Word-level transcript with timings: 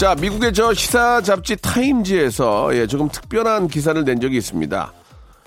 자 0.00 0.14
미국의 0.14 0.54
저 0.54 0.72
시사 0.72 1.20
잡지 1.20 1.56
타임지에서 1.56 2.74
예, 2.74 2.86
조금 2.86 3.10
특별한 3.10 3.68
기사를 3.68 4.02
낸 4.02 4.18
적이 4.18 4.38
있습니다 4.38 4.94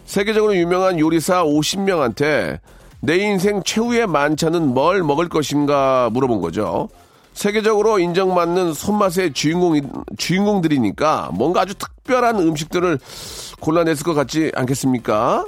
세계적으로 0.05 0.55
유명한 0.55 0.99
요리사 0.99 1.43
50명한테 1.43 2.59
내 2.99 3.15
인생 3.17 3.63
최후의 3.63 4.05
만찬은 4.05 4.67
뭘 4.75 5.01
먹을 5.01 5.27
것인가 5.27 6.11
물어본 6.11 6.39
거죠 6.41 6.87
세계적으로 7.33 7.97
인정받는 7.97 8.73
손맛의 8.73 9.33
주인공, 9.33 9.81
주인공들이니까 10.19 11.31
뭔가 11.33 11.61
아주 11.61 11.73
특별한 11.73 12.37
음식들을 12.37 12.99
골라냈을 13.59 14.03
것 14.03 14.13
같지 14.13 14.51
않겠습니까? 14.53 15.47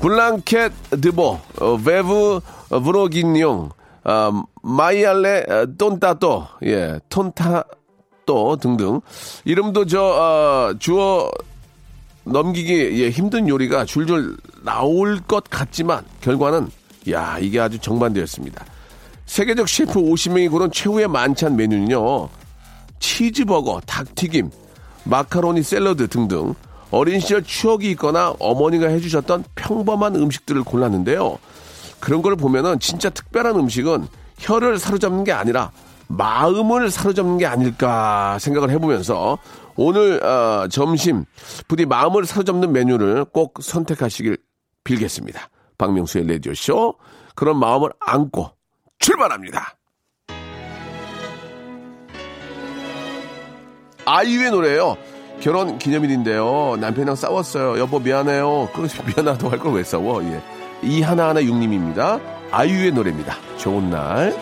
blanquette 0.00 0.72
de 0.90 1.04
veau, 1.04 1.40
어, 1.58 1.76
bœuf 1.76 2.40
bourguignon, 2.68 3.70
어, 4.04 4.42
maiale 4.62 5.44
어, 5.48 5.66
tonnato, 5.76 6.46
예, 6.64 6.98
tonnato 7.08 8.56
등등. 8.60 9.00
이름도 9.44 9.86
저, 9.86 10.02
어, 10.02 10.74
주어 10.78 11.30
넘기기 12.24 13.02
예, 13.02 13.10
힘든 13.10 13.48
요리가 13.48 13.84
줄줄 13.84 14.36
나올 14.62 15.20
것 15.20 15.44
같지만 15.48 16.04
결과는 16.20 16.68
야 17.10 17.38
이게 17.40 17.58
아주 17.58 17.78
정반대였습니다. 17.78 18.64
세계적 19.26 19.68
셰프 19.68 20.00
50명이 20.00 20.50
고른 20.50 20.70
최후의 20.70 21.08
만찬 21.08 21.56
메뉴는요. 21.56 22.28
치즈버거, 22.98 23.80
닭튀김, 23.86 24.50
마카로니 25.04 25.62
샐러드 25.62 26.08
등등 26.08 26.54
어린 26.90 27.20
시절 27.20 27.42
추억이 27.42 27.90
있거나 27.92 28.34
어머니가 28.38 28.88
해주셨던 28.88 29.44
평범한 29.54 30.16
음식들을 30.16 30.64
골랐는데요. 30.64 31.38
그런 32.00 32.22
걸 32.22 32.36
보면은 32.36 32.78
진짜 32.80 33.10
특별한 33.10 33.56
음식은 33.56 34.06
혀를 34.38 34.78
사로잡는 34.78 35.24
게 35.24 35.32
아니라 35.32 35.70
마음을 36.08 36.90
사로잡는 36.90 37.38
게 37.38 37.46
아닐까 37.46 38.38
생각을 38.40 38.70
해보면서 38.70 39.38
오늘 39.76 40.24
어, 40.24 40.66
점심 40.68 41.24
부디 41.68 41.86
마음을 41.86 42.24
사로잡는 42.24 42.72
메뉴를 42.72 43.24
꼭 43.26 43.54
선택하시길 43.60 44.38
빌겠습니다. 44.84 45.48
박명수의 45.76 46.26
라디오 46.26 46.54
쇼 46.54 46.94
그런 47.34 47.58
마음을 47.58 47.90
안고 48.00 48.50
출발합니다. 48.98 49.74
아이유의 54.06 54.50
노래예요. 54.50 54.96
결혼 55.40 55.78
기념일인데요. 55.78 56.76
남편이랑 56.80 57.14
싸웠어요. 57.14 57.78
여보 57.78 58.00
미안해요. 58.00 58.70
그 58.74 58.88
미안하다고 59.06 59.50
할 59.50 59.58
걸 59.60 59.74
왜 59.74 59.84
싸워? 59.84 60.22
예. 60.24 60.42
이 60.82 61.02
하나하나 61.02 61.42
육님입니다. 61.42 62.20
아이유의 62.50 62.92
노래입니다. 62.92 63.34
좋은 63.56 63.90
날. 63.90 64.34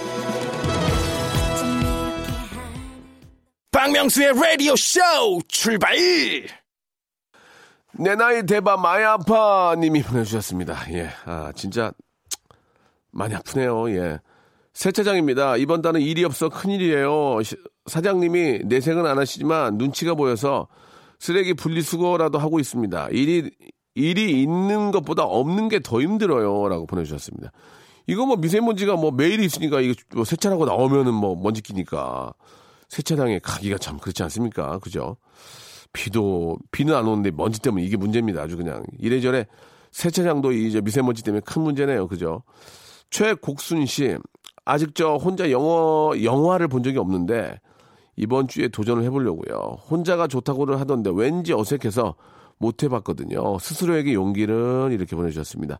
박명수의 3.72 4.32
라디오 4.34 4.74
쇼 4.76 5.00
출발! 5.48 5.96
내 7.98 8.14
나이 8.14 8.44
대바 8.44 8.76
마이 8.76 9.02
아파 9.04 9.74
님이 9.78 10.02
보내주셨습니다. 10.02 10.76
예. 10.92 11.08
아, 11.24 11.52
진짜 11.54 11.92
많이 13.10 13.34
아프네요. 13.34 13.90
예. 13.90 14.18
세차장입니다. 14.74 15.56
이번 15.56 15.80
달은 15.80 16.02
일이 16.02 16.22
없어 16.24 16.50
큰일이에요. 16.50 17.42
시- 17.42 17.56
사장님이 17.86 18.60
내색은 18.66 19.06
안 19.06 19.18
하시지만 19.18 19.78
눈치가 19.78 20.14
보여서 20.14 20.68
쓰레기 21.18 21.54
분리수거라도 21.54 22.38
하고 22.38 22.60
있습니다. 22.60 23.08
일이, 23.12 23.50
일이 23.96 24.42
있는 24.42 24.92
것보다 24.92 25.24
없는 25.24 25.68
게 25.68 25.80
더 25.80 26.00
힘들어요. 26.00 26.68
라고 26.68 26.86
보내주셨습니다. 26.86 27.50
이거 28.06 28.24
뭐 28.24 28.36
미세먼지가 28.36 28.94
뭐 28.94 29.10
매일 29.10 29.40
있으니까 29.40 29.80
이거 29.80 29.94
뭐 30.14 30.24
세차하고 30.24 30.64
나오면은 30.64 31.12
뭐 31.12 31.34
먼지 31.34 31.60
끼니까 31.60 32.32
세차장에 32.88 33.40
가기가 33.40 33.78
참 33.78 33.98
그렇지 33.98 34.22
않습니까? 34.22 34.78
그죠? 34.78 35.16
비도 35.92 36.58
비는 36.70 36.94
안 36.94 37.06
오는데 37.08 37.30
먼지 37.32 37.60
때문에 37.60 37.84
이게 37.84 37.96
문제입니다. 37.96 38.42
아주 38.42 38.56
그냥 38.56 38.84
이래저래 38.98 39.46
세차장도 39.90 40.52
이제 40.52 40.80
미세먼지 40.80 41.24
때문에 41.24 41.40
큰 41.44 41.62
문제네요. 41.62 42.06
그죠? 42.06 42.42
최곡순 43.10 43.86
씨 43.86 44.16
아직 44.64 44.94
저 44.94 45.14
혼자 45.14 45.50
영어 45.50 46.12
영화를 46.22 46.68
본 46.68 46.82
적이 46.82 46.98
없는데 46.98 47.58
이번 48.16 48.46
주에 48.48 48.68
도전을 48.68 49.04
해보려고요. 49.04 49.78
혼자가 49.90 50.26
좋다고를 50.26 50.80
하던데 50.80 51.10
왠지 51.14 51.52
어색해서 51.52 52.14
못 52.58 52.82
해봤거든요. 52.82 53.58
스스로에게 53.58 54.14
용기를 54.14 54.90
이렇게 54.92 55.16
보내주셨습니다. 55.16 55.78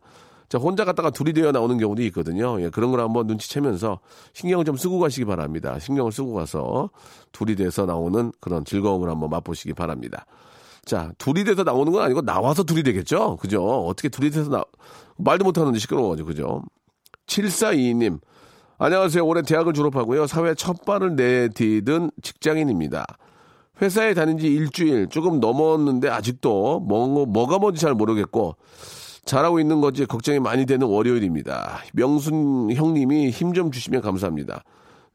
자, 0.49 0.57
혼자 0.57 0.85
갔다가 0.85 1.09
둘이 1.09 1.33
되어 1.33 1.51
나오는 1.51 1.77
경우도 1.77 2.01
있거든요. 2.03 2.61
예, 2.61 2.69
그런 2.69 2.91
걸 2.91 3.01
한번 3.01 3.27
눈치채면서 3.27 3.99
신경을 4.33 4.63
좀 4.63 4.77
쓰고 4.77 4.99
가시기 4.99 5.25
바랍니다. 5.25 5.77
신경을 5.77 6.11
쓰고 6.11 6.33
가서 6.33 6.89
둘이 7.33 7.55
돼서 7.55 7.85
나오는 7.85 8.31
그런 8.39 8.63
즐거움을 8.63 9.09
한번 9.09 9.29
맛보시기 9.29 9.73
바랍니다. 9.73 10.25
자, 10.85 11.11
둘이 11.17 11.43
돼서 11.43 11.63
나오는 11.63 11.91
건 11.91 12.01
아니고 12.01 12.21
나와서 12.21 12.63
둘이 12.63 12.81
되겠죠? 12.83 13.35
그죠? 13.37 13.61
어떻게 13.85 14.07
둘이 14.07 14.29
돼서 14.29 14.49
나, 14.49 14.63
말도 15.17 15.43
못 15.43 15.57
하는데 15.57 15.77
시끄러워가지고, 15.77 16.27
그죠? 16.27 16.61
7422님, 17.25 18.19
안녕하세요. 18.77 19.25
올해 19.25 19.41
대학을 19.41 19.73
졸업하고요. 19.73 20.27
사회 20.27 20.55
첫 20.55 20.85
발을 20.85 21.17
내디딘 21.17 22.11
직장인입니다. 22.21 23.05
회사에 23.81 24.13
다닌 24.13 24.37
지 24.37 24.47
일주일 24.47 25.07
조금 25.07 25.39
넘었는데 25.39 26.09
아직도 26.09 26.79
뭐, 26.81 27.25
뭐가 27.25 27.59
뭔지 27.59 27.79
잘 27.81 27.93
모르겠고 27.93 28.55
잘하고 29.25 29.59
있는 29.59 29.81
건지 29.81 30.05
걱정이 30.05 30.39
많이 30.39 30.65
되는 30.65 30.87
월요일입니다. 30.87 31.81
명순 31.93 32.71
형님이 32.73 33.29
힘 33.29 33.53
좀 33.53 33.71
주시면 33.71 34.01
감사합니다. 34.01 34.63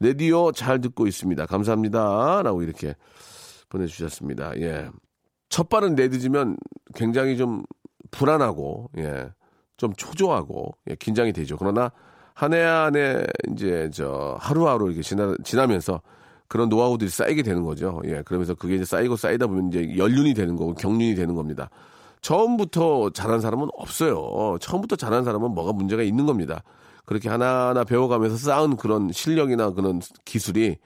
라디오 0.00 0.52
잘 0.52 0.80
듣고 0.80 1.06
있습니다. 1.06 1.46
감사합니다. 1.46 2.42
라고 2.42 2.62
이렇게 2.62 2.94
보내주셨습니다. 3.68 4.52
예. 4.60 4.88
첫 5.48 5.68
발은 5.68 5.94
내딛으면 5.94 6.56
굉장히 6.94 7.36
좀 7.36 7.62
불안하고, 8.10 8.90
예. 8.98 9.30
좀 9.76 9.92
초조하고, 9.94 10.72
예, 10.90 10.94
긴장이 10.96 11.32
되죠. 11.32 11.56
그러나 11.56 11.90
한 12.34 12.52
해 12.52 12.60
한 12.62 12.96
해 12.96 13.24
이제 13.52 13.88
저 13.92 14.36
하루하루 14.40 14.86
이렇게 14.88 15.02
지나, 15.02 15.34
지나면서 15.44 16.02
그런 16.52 16.68
노하우들이 16.68 17.08
쌓이게 17.08 17.42
되는 17.42 17.62
거죠. 17.62 18.02
예. 18.04 18.20
그러면서 18.26 18.54
그게 18.54 18.74
이제 18.74 18.84
쌓이고 18.84 19.16
쌓이다 19.16 19.46
보면 19.46 19.68
이제 19.68 19.96
연륜이 19.96 20.34
되는 20.34 20.54
거고 20.54 20.74
경륜이 20.74 21.14
되는 21.14 21.34
겁니다. 21.34 21.70
처음부터 22.20 23.08
잘한 23.08 23.40
사람은 23.40 23.68
없어요. 23.72 24.58
처음부터 24.60 24.96
잘한 24.96 25.24
사람은 25.24 25.52
뭐가 25.52 25.72
문제가 25.72 26.02
있는 26.02 26.26
겁니다. 26.26 26.62
그렇게 27.06 27.30
하나하나 27.30 27.84
배워가면서 27.84 28.36
쌓은 28.36 28.76
그런 28.76 29.10
실력이나 29.12 29.70
그런 29.70 30.02
기술이 30.26 30.76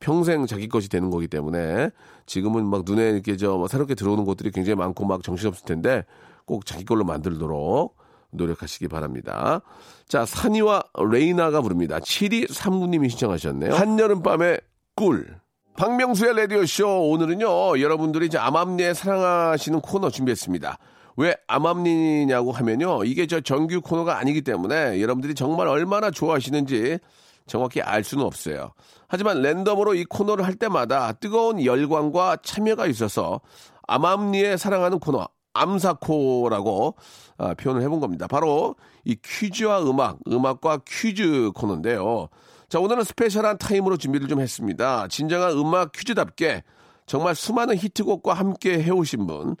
평생 0.00 0.44
자기 0.46 0.68
것이 0.68 0.88
되는 0.88 1.08
거기 1.08 1.28
때문에 1.28 1.90
지금은 2.26 2.66
막 2.66 2.82
눈에 2.84 3.10
이렇게 3.10 3.36
저뭐 3.36 3.68
새롭게 3.68 3.94
들어오는 3.94 4.24
것들이 4.24 4.50
굉장히 4.50 4.74
많고 4.74 5.04
막 5.04 5.22
정신없을 5.22 5.64
텐데 5.64 6.04
꼭 6.46 6.66
자기 6.66 6.84
걸로 6.84 7.04
만들도록 7.04 7.96
노력하시기 8.32 8.88
바랍니다. 8.88 9.60
자, 10.08 10.26
산이와 10.26 10.82
레이나가 11.12 11.60
부릅니다. 11.60 12.00
7239님이 12.00 13.08
신청하셨네요. 13.08 13.72
한여름밤의 13.72 14.60
꿀. 14.94 15.40
박명수의 15.76 16.36
라디오쇼 16.36 17.08
오늘은요 17.10 17.80
여러분들이 17.80 18.26
이제 18.26 18.36
암암리에 18.36 18.92
사랑하시는 18.92 19.80
코너 19.80 20.10
준비했습니다. 20.10 20.78
왜 21.16 21.34
암암리냐고 21.46 22.52
하면요 22.52 23.04
이게 23.04 23.26
저 23.26 23.40
정규 23.40 23.80
코너가 23.80 24.18
아니기 24.18 24.42
때문에 24.42 25.00
여러분들이 25.00 25.34
정말 25.34 25.68
얼마나 25.68 26.10
좋아하시는지 26.10 26.98
정확히 27.46 27.80
알 27.80 28.04
수는 28.04 28.24
없어요. 28.24 28.72
하지만 29.08 29.40
랜덤으로 29.40 29.94
이 29.94 30.04
코너를 30.04 30.44
할 30.44 30.54
때마다 30.54 31.12
뜨거운 31.12 31.64
열광과 31.64 32.38
참여가 32.42 32.86
있어서 32.86 33.40
암암리에 33.88 34.58
사랑하는 34.58 34.98
코너 34.98 35.26
암사코라고 35.54 36.96
아, 37.38 37.54
표현을 37.54 37.82
해본 37.82 38.00
겁니다. 38.00 38.26
바로 38.26 38.76
이 39.04 39.16
퀴즈와 39.22 39.82
음악, 39.82 40.18
음악과 40.28 40.80
퀴즈 40.86 41.50
코너인데요. 41.54 42.28
자, 42.72 42.80
오늘은 42.80 43.04
special한 43.04 43.58
타임으로 43.58 43.98
준비를 43.98 44.28
좀 44.28 44.40
했습니다. 44.40 45.06
진정한 45.08 45.50
음악 45.58 45.92
퀴즈답게 45.92 46.62
정말 47.04 47.34
수많은 47.34 47.76
히트곡과 47.76 48.32
함께 48.32 48.82
해오신 48.82 49.26
분, 49.26 49.56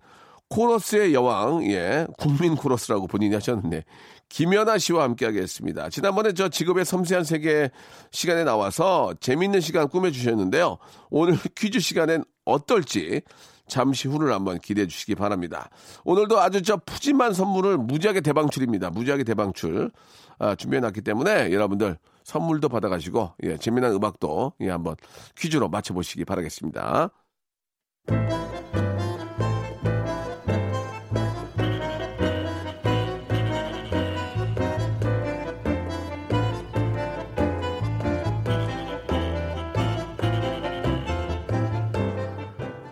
코러스의 0.48 1.12
여왕, 1.12 1.62
예, 1.70 2.06
국민 2.16 2.56
코러스라고 2.56 3.08
본인이 3.08 3.34
하셨는데, 3.34 3.84
김연아 4.30 4.78
씨와 4.78 5.02
함께 5.02 5.26
하겠습니다. 5.26 5.90
지난번에 5.90 6.32
저 6.32 6.48
직업의 6.48 6.86
섬세한 6.86 7.24
세계 7.24 7.70
시간에 8.12 8.44
나와서 8.44 9.12
재밌는 9.20 9.60
시간 9.60 9.88
꾸며주셨는데요. 9.90 10.78
오늘 11.10 11.36
퀴즈 11.54 11.80
시간엔 11.80 12.24
어떨지 12.46 13.20
잠시 13.68 14.08
후를 14.08 14.32
한번 14.32 14.58
기대해 14.58 14.86
주시기 14.86 15.16
바랍니다. 15.16 15.68
오늘도 16.04 16.40
아주 16.40 16.62
저 16.62 16.78
푸짐한 16.78 17.34
선물을 17.34 17.76
무지하게 17.76 18.22
대방출입니다. 18.22 18.88
무지하게 18.88 19.24
대방출 19.24 19.90
아, 20.38 20.54
준비해 20.54 20.80
놨기 20.80 21.02
때문에 21.02 21.52
여러분들 21.52 21.98
선물도 22.32 22.70
받아가시고 22.70 23.34
예, 23.42 23.58
재미난 23.58 23.92
음악도 23.92 24.54
예, 24.60 24.70
한번 24.70 24.96
퀴즈로 25.36 25.68
맞춰보시기 25.68 26.24
바라겠습니다. 26.24 27.10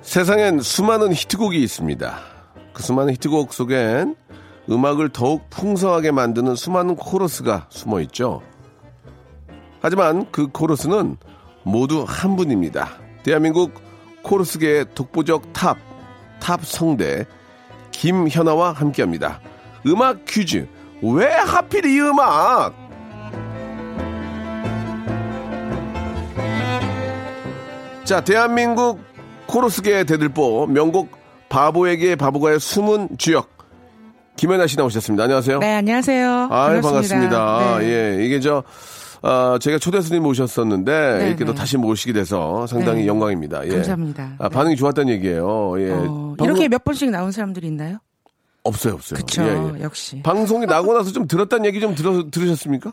세상엔 0.02 0.60
수많은 0.60 1.14
히트곡이 1.14 1.62
있습니다. 1.62 2.19
그 2.75 2.82
수많은 2.82 3.14
히트곡 3.14 3.54
속엔 3.54 4.16
음악을 4.69 5.10
더욱 5.10 5.48
풍성하게 5.48 6.10
만드는 6.10 6.56
수많은 6.56 6.96
코러스가 6.96 7.69
숨어 7.70 8.00
있죠. 8.02 8.42
하지만 9.81 10.27
그 10.31 10.49
코러스는 10.49 11.17
모두 11.62 12.05
한 12.06 12.37
분입니다. 12.37 12.91
대한민국 13.23 13.73
코러스계의 14.23 14.87
독보적 14.94 15.53
top, 15.52 15.79
top 16.41 16.64
성대 16.65 17.27
김현아와 17.91 18.73
함께합니다. 18.73 19.41
음악 19.87 20.25
퀴즈. 20.27 20.67
왜 21.03 21.27
하필 21.27 21.87
이 21.87 22.00
음악? 22.00 22.75
자, 28.05 28.21
대한민국 28.21 29.00
코러스계의 29.47 30.05
대들보 30.05 30.67
명곡 30.67 31.11
바보에게 31.49 32.17
바보가의 32.17 32.61
숨은 32.61 33.17
주역 33.19 33.49
김연아 34.37 34.67
씨 34.67 34.76
나오셨습니다. 34.76 35.25
안녕하세요. 35.25 35.59
네, 35.59 35.75
안녕하세요. 35.76 36.49
아, 36.50 36.81
반갑습니다. 36.81 37.79
네. 37.79 37.87
예, 38.19 38.25
이게 38.25 38.41
저 38.41 38.62
아, 39.22 39.58
제가 39.61 39.78
초대 39.78 40.00
손님 40.00 40.22
모셨었는데 40.22 41.19
네, 41.19 41.28
이렇게 41.28 41.44
또 41.44 41.52
네. 41.52 41.58
다시 41.58 41.76
모시게 41.76 42.12
돼서 42.12 42.67
상당히 42.67 43.02
네. 43.02 43.06
영광입니다. 43.06 43.67
예. 43.67 43.70
감사합니다. 43.70 44.34
아, 44.38 44.49
반응이 44.49 44.76
좋았다는 44.76 45.12
얘기예요. 45.14 45.75
예. 45.81 45.90
어, 45.90 46.34
방송- 46.38 46.44
이렇게 46.44 46.69
몇 46.69 46.82
번씩 46.84 47.11
나온 47.11 47.31
사람들이 47.32 47.67
있나요? 47.67 47.99
없어요, 48.62 48.93
없어요. 48.94 49.19
그쵸, 49.19 49.43
예, 49.43 49.78
예. 49.78 49.82
역시. 49.82 50.20
방송이 50.22 50.67
나고 50.67 50.93
나서 50.93 51.12
좀 51.12 51.26
들었다는 51.26 51.64
얘기 51.64 51.81
좀 51.81 51.94
들어 51.94 52.28
들으셨습니까? 52.31 52.93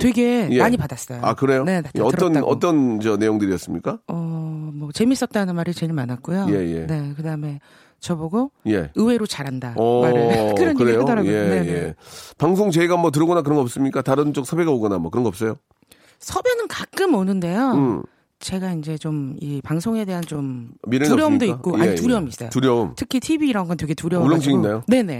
되게 0.00 0.48
예. 0.50 0.58
많이 0.58 0.76
받았어요. 0.76 1.20
아, 1.22 1.34
그래요? 1.34 1.62
네, 1.62 1.80
다 1.80 1.90
예, 1.96 2.00
어떤 2.00 2.32
들었다고. 2.32 2.50
어떤 2.50 3.00
저 3.00 3.16
내용들이었습니까? 3.16 3.98
어, 4.08 4.70
뭐 4.74 4.90
재밌었다는 4.92 5.54
말이 5.54 5.72
제일 5.74 5.92
많았고요. 5.92 6.46
예, 6.50 6.54
예. 6.54 6.86
네, 6.86 7.12
그 7.16 7.22
다음에 7.22 7.60
저보고 8.00 8.50
예. 8.68 8.90
의외로 8.94 9.26
잘한다 9.26 9.74
어, 9.76 10.02
말을 10.02 10.54
그런 10.56 10.80
얘기? 10.80 10.96
하더라고요. 10.98 11.32
예, 11.32 11.48
네, 11.48 11.60
네. 11.62 11.72
예. 11.72 11.94
방송 12.38 12.70
제의가 12.70 12.96
뭐 12.96 13.10
들어오거나 13.10 13.42
그런 13.42 13.56
거 13.56 13.62
없습니까? 13.62 14.02
다른 14.02 14.32
쪽 14.32 14.46
섭외가 14.46 14.70
오거나 14.70 14.98
뭐 14.98 15.10
그런 15.10 15.22
거 15.24 15.28
없어요? 15.28 15.56
섭외는 16.18 16.68
가끔 16.68 17.14
오는데요. 17.14 17.72
음. 17.72 18.02
제가 18.38 18.74
이제 18.74 18.98
좀 18.98 19.34
이 19.40 19.62
방송에 19.62 20.04
대한 20.04 20.22
좀 20.22 20.68
두려움도 20.90 21.46
없습니까? 21.46 21.46
있고 21.56 21.78
예, 21.78 21.82
아니 21.82 21.90
예. 21.92 21.94
두려움이 21.94 22.28
있어요. 22.28 22.50
두려움. 22.50 22.92
특히 22.94 23.18
TV 23.18 23.48
이런 23.48 23.66
건 23.66 23.76
되게 23.78 23.94
두려워. 23.94 24.24
울렁증 24.26 24.52
있나요? 24.52 24.82
네네. 24.88 25.18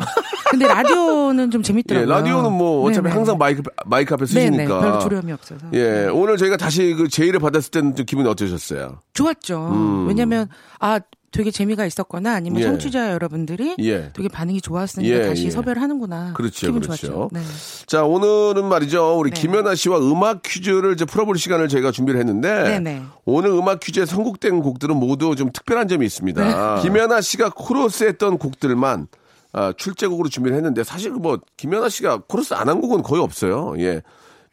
근데 0.50 0.66
라디오는 0.66 1.50
좀 1.50 1.60
예, 1.60 1.62
재밌더라고요. 1.62 2.08
라디오는 2.14 2.52
뭐 2.52 2.82
어차피 2.84 3.04
네네. 3.04 3.14
항상 3.14 3.38
마이크 3.38 3.62
마이크 3.86 4.12
앞에 4.14 4.26
네네. 4.26 4.50
쓰시니까. 4.50 4.80
별로 4.80 4.98
두려움이 4.98 5.32
없어서. 5.32 5.66
예, 5.72 6.08
오늘 6.12 6.36
저희가 6.36 6.58
다시 6.58 6.92
그 6.94 7.08
제의를 7.08 7.40
받았을 7.40 7.70
때는 7.70 7.96
좀 7.96 8.04
기분이 8.06 8.28
어떠셨어요? 8.28 9.00
좋았죠. 9.14 9.70
음. 9.72 10.06
왜냐면 10.08 10.48
아 10.78 11.00
되게 11.36 11.50
재미가 11.50 11.84
있었거나 11.86 12.32
아니면 12.34 12.60
예. 12.60 12.64
청취자 12.64 13.12
여러분들이 13.12 13.76
예. 13.80 14.10
되게 14.14 14.28
반응이 14.28 14.60
좋았으니까 14.60 15.14
예, 15.14 15.28
다시 15.28 15.46
예. 15.46 15.50
섭외를 15.50 15.82
하는구나. 15.82 16.32
그렇죠, 16.34 16.66
기분 16.66 16.80
그렇죠. 16.80 17.06
좋았죠. 17.06 17.28
네. 17.32 17.40
자, 17.86 18.04
오늘은 18.04 18.64
말이죠. 18.64 19.18
우리 19.18 19.30
네. 19.30 19.40
김연아 19.40 19.74
씨와 19.74 19.98
음악 19.98 20.42
퀴즈를 20.42 20.94
이제 20.94 21.04
풀어볼 21.04 21.38
시간을 21.38 21.68
저희가 21.68 21.90
준비를 21.90 22.18
했는데. 22.20 22.48
네네. 22.64 23.02
오늘 23.24 23.50
음악 23.50 23.80
퀴즈에 23.80 24.06
선곡된 24.06 24.60
곡들은 24.62 24.96
모두 24.96 25.36
좀 25.36 25.50
특별한 25.52 25.88
점이 25.88 26.06
있습니다. 26.06 26.76
네. 26.76 26.82
김연아 26.88 27.20
씨가 27.20 27.50
코러스 27.50 28.04
했던 28.04 28.38
곡들만 28.38 29.08
아, 29.52 29.72
출제곡으로 29.76 30.28
준비를 30.28 30.56
했는데 30.56 30.84
사실 30.84 31.10
뭐 31.12 31.38
김연아 31.56 31.88
씨가 31.88 32.22
코러스 32.28 32.54
안 32.54 32.68
한 32.68 32.80
곡은 32.80 33.02
거의 33.02 33.22
없어요. 33.22 33.74
예. 33.78 34.02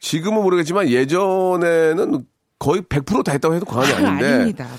지금은 0.00 0.42
모르겠지만 0.42 0.88
예전에는 0.88 2.24
거의 2.58 2.80
100%다 2.82 3.32
했다고 3.32 3.54
해도 3.54 3.66
과언이 3.66 3.92
아. 3.92 3.98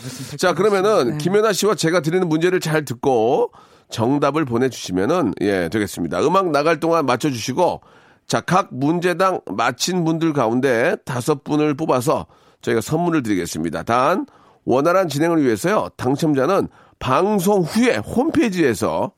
무슨 0.02 0.38
자, 0.38 0.54
그러면은 0.54 1.12
네. 1.12 1.18
김연아 1.18 1.54
씨와 1.54 1.76
제가 1.76 2.02
드리는 2.02 2.28
문제를 2.28 2.60
잘 2.60 2.86
듣고 2.86 3.52
정답을 3.90 4.46
보내주시면은 4.46 5.34
예 5.42 5.70
되겠습니다. 5.70 6.26
음악 6.26 6.50
나갈 6.52 6.80
동안 6.80 7.06
맞춰주시고 7.06 7.82
자 8.28 8.42
각 8.42 8.70
문제당 8.72 9.42
맞힌 9.46 10.04
분들 10.04 10.34
가운데 10.34 10.96
다섯 11.06 11.44
분을 11.44 11.76
뽑아서 11.76 12.26
저희가 12.62 12.82
선물을 12.82 13.22
드리겠습니다. 13.22 13.84
단 13.84 14.26
원활한 14.64 15.08
진행을 15.08 15.44
위해서요 15.44 15.90
당첨자는 15.98 16.68
방송 16.98 17.62
후에 17.62 17.98
홈페이지에서 17.98 19.12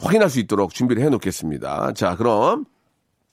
확인할 0.00 0.30
수 0.30 0.38
있도록 0.40 0.72
준비를 0.72 1.02
해놓겠습니다. 1.02 1.92
자 1.94 2.16
그럼 2.16 2.64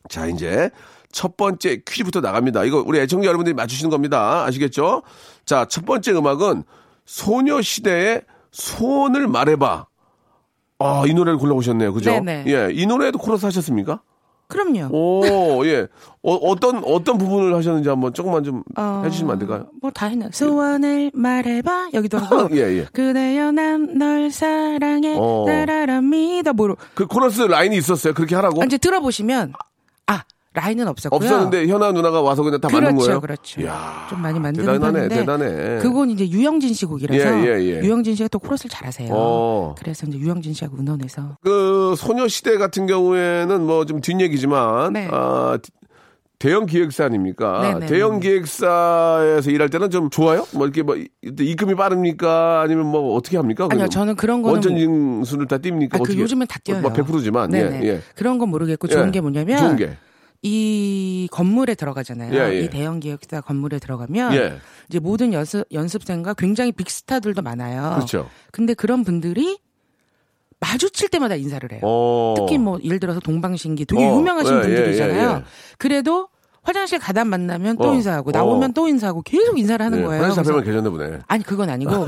자, 0.09 0.27
이제 0.27 0.69
첫 1.15 1.37
번째 1.37 1.81
퀴즈부터 1.87 2.19
나갑니다. 2.19 2.65
이거 2.65 2.83
우리 2.85 2.99
애청자 2.99 3.27
여러분들이 3.27 3.53
맞추시는 3.53 3.89
겁니다. 3.89 4.43
아시겠죠? 4.43 5.01
자, 5.45 5.63
첫 5.63 5.85
번째 5.85 6.11
음악은 6.11 6.63
소녀시대의 7.05 8.21
소원을 8.51 9.29
말해봐. 9.29 9.85
아, 10.79 11.03
이 11.07 11.13
노래를 11.13 11.39
골라오셨네요. 11.39 11.93
그죠? 11.93 12.11
네네. 12.11 12.43
예, 12.47 12.69
이 12.73 12.85
노래도 12.85 13.17
코러스 13.17 13.45
하셨습니까? 13.45 14.01
그럼요. 14.47 14.89
오, 14.91 15.65
예. 15.65 15.87
어, 16.21 16.55
떤 16.59 16.83
어떤 16.83 17.17
부분을 17.17 17.55
하셨는지 17.55 17.87
한번 17.87 18.13
조금만 18.13 18.43
좀 18.43 18.61
해주시면 19.05 19.31
안 19.31 19.39
될까요? 19.39 19.67
뭐 19.81 19.89
다 19.91 20.07
했나? 20.07 20.27
소원을 20.33 21.11
말해봐. 21.13 21.91
여기도 21.93 22.17
하고. 22.17 22.49
예, 22.57 22.79
예. 22.79 22.87
그대여 22.91 23.53
난 23.53 23.97
널 23.97 24.29
사랑해. 24.31 25.15
어. 25.17 25.45
나라라 25.47 26.01
믿어. 26.01 26.51
뭐그 26.51 27.07
코러스 27.07 27.41
라인이 27.43 27.77
있었어요. 27.77 28.13
그렇게 28.13 28.35
하라고? 28.35 28.63
이제 28.65 28.77
들어보시면 28.77 29.53
아 29.53 29.57
라인은 30.55 30.87
없었고요. 30.87 31.17
없었는데 31.17 31.67
현아 31.67 31.91
누나가 31.91 32.21
와서 32.21 32.41
그냥 32.41 32.59
다 32.61 32.69
만든 32.71 32.91
그렇죠, 32.95 33.05
거예요? 33.05 33.21
그렇죠. 33.21 33.61
이야, 33.61 34.07
좀 34.09 34.21
많이 34.21 34.39
만드는 34.39 34.65
대단하네, 34.65 34.93
편인데 35.09 35.15
대단해. 35.15 35.79
그건 35.81 36.09
이제 36.09 36.27
유영진 36.27 36.73
씨 36.73 36.85
곡이라서 36.85 37.19
예, 37.41 37.43
예, 37.45 37.63
예. 37.63 37.79
유영진 37.83 38.15
씨가 38.15 38.29
또 38.29 38.39
코러스를 38.39 38.69
잘하세요. 38.71 39.09
어. 39.11 39.75
그래서 39.77 40.07
이제 40.07 40.17
유영진 40.17 40.53
씨하고 40.53 40.77
의논해서 40.77 41.37
그 41.43 41.93
소녀시대 41.97 42.57
같은 42.57 42.87
경우에는 42.87 43.65
뭐 43.65 43.85
좀 43.85 44.01
뒷얘기지만 44.01 44.93
네. 44.93 45.07
아, 45.11 45.59
대형 46.39 46.65
기획사 46.65 47.05
아닙니까? 47.05 47.61
네네네. 47.61 47.85
대형 47.85 48.19
기획사에서 48.19 49.51
일할 49.51 49.69
때는 49.69 49.89
좀 49.89 50.09
좋아요? 50.09 50.45
뭐 50.53 50.65
이렇게 50.65 50.81
뭐 50.83 50.95
이- 50.95 51.07
입금이 51.21 51.75
빠릅니까? 51.75 52.61
아니면 52.61 52.87
뭐 52.87 53.15
어떻게 53.15 53.37
합니까? 53.37 53.67
아니요? 53.71 53.87
저는 53.87 54.15
그런 54.15 54.41
거는 54.41 54.53
원전 54.55 54.75
징수를 54.77 55.47
다 55.47 55.57
띱니까? 55.57 55.95
아, 55.95 55.97
그 55.97 56.03
어떻게? 56.03 56.19
요즘엔 56.19 56.47
다 56.47 56.59
뛰어요. 56.63 56.81
뭐 56.81 56.91
100%지만 56.93 57.49
네네. 57.51 57.81
예, 57.83 57.87
예. 57.87 58.01
그런 58.15 58.37
건 58.37 58.49
모르겠고 58.49 58.87
좋은 58.87 59.07
예. 59.07 59.11
게 59.11 59.21
뭐냐면 59.21 59.57
좋은 59.57 59.75
게 59.75 59.97
이 60.47 61.27
건물에 61.31 61.73
들어가잖아요. 61.73 62.31
예, 62.31 62.53
예. 62.53 62.59
이 62.61 62.69
대형 62.69 62.99
기획사 62.99 63.41
건물에 63.41 63.79
들어가면 63.79 64.35
예. 64.35 64.59
이제 64.87 64.99
모든 64.99 65.33
연습 65.33 65.65
연습생과 65.73 66.35
굉장히 66.35 66.71
빅스타들도 66.71 67.41
많아요. 67.41 67.95
그렇죠. 67.95 68.29
근데 68.51 68.75
그런 68.75 69.03
분들이 69.03 69.57
마주칠 70.59 71.09
때마다 71.09 71.33
인사를 71.33 71.71
해요. 71.71 71.81
어. 71.83 72.35
특히 72.37 72.59
뭐 72.59 72.77
예를 72.83 72.99
들어서 72.99 73.19
동방신기 73.19 73.85
되게 73.85 74.05
어, 74.05 74.17
유명하신 74.19 74.55
예, 74.55 74.61
분들이잖아요. 74.61 75.19
예, 75.19 75.23
예, 75.23 75.37
예. 75.37 75.43
그래도 75.79 76.27
화장실 76.61 76.99
가다 76.99 77.25
만나면 77.25 77.77
또 77.77 77.89
어, 77.89 77.93
인사하고 77.95 78.29
어. 78.29 78.31
나오면 78.31 78.73
또 78.73 78.87
인사하고 78.87 79.23
계속 79.23 79.57
인사를 79.57 79.83
하는 79.83 79.99
예, 79.99 80.03
거예요. 80.03 80.23
화장실 80.25 80.41
앞에만 80.53 80.63
계셨나 80.63 80.89
보네. 80.91 81.19
아니 81.25 81.43
그건 81.43 81.71
아니고 81.71 81.91
아. 81.91 82.05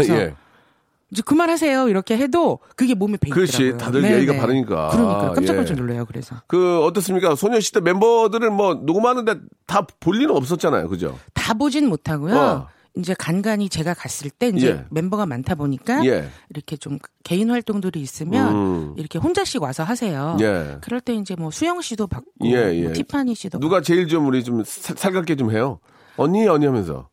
이제 1.11 1.21
그만하세요 1.25 1.87
이렇게 1.89 2.17
해도 2.17 2.59
그게 2.75 2.93
몸에 2.93 3.17
배이더라고요. 3.17 3.45
그렇지. 3.47 3.77
다들 3.77 4.03
예의가 4.03 4.35
바르니까. 4.37 4.89
그러니까 4.89 5.33
깜짝깜짝 5.33 5.77
예. 5.77 5.81
놀라요. 5.81 6.05
그래서 6.05 6.35
그 6.47 6.83
어떻습니까? 6.83 7.35
소녀시대 7.35 7.79
멤버들을 7.81 8.49
뭐 8.51 8.73
녹음하는데 8.75 9.35
다볼 9.67 10.17
리는 10.19 10.35
없었잖아요. 10.35 10.89
그죠? 10.89 11.17
다 11.33 11.53
보진 11.53 11.87
못하고요. 11.87 12.35
어. 12.35 12.67
이제 12.97 13.13
간간히 13.17 13.69
제가 13.69 13.93
갔을 13.93 14.31
때 14.31 14.47
이제 14.49 14.69
예. 14.69 14.85
멤버가 14.89 15.27
많다 15.27 15.53
보니까 15.53 16.03
예. 16.05 16.27
이렇게 16.49 16.75
좀 16.77 16.97
개인 17.23 17.51
활동들이 17.51 18.01
있으면 18.01 18.55
음. 18.55 18.93
이렇게 18.97 19.19
혼자씩 19.19 19.61
와서 19.61 19.83
하세요. 19.83 20.35
예. 20.41 20.77
그럴 20.81 20.99
때 20.99 21.13
이제 21.13 21.35
뭐 21.37 21.51
수영 21.51 21.79
씨도 21.81 22.07
받고 22.07 22.31
예, 22.45 22.73
예. 22.73 22.83
뭐 22.85 22.93
티파니 22.93 23.35
씨도 23.35 23.59
누가 23.59 23.81
제일 23.81 24.07
좀 24.07 24.25
우리 24.25 24.43
좀 24.43 24.63
살- 24.65 24.97
살갑게 24.97 25.35
좀 25.35 25.51
해요? 25.51 25.79
언니 26.17 26.47
언니 26.47 26.65
하면서. 26.65 27.07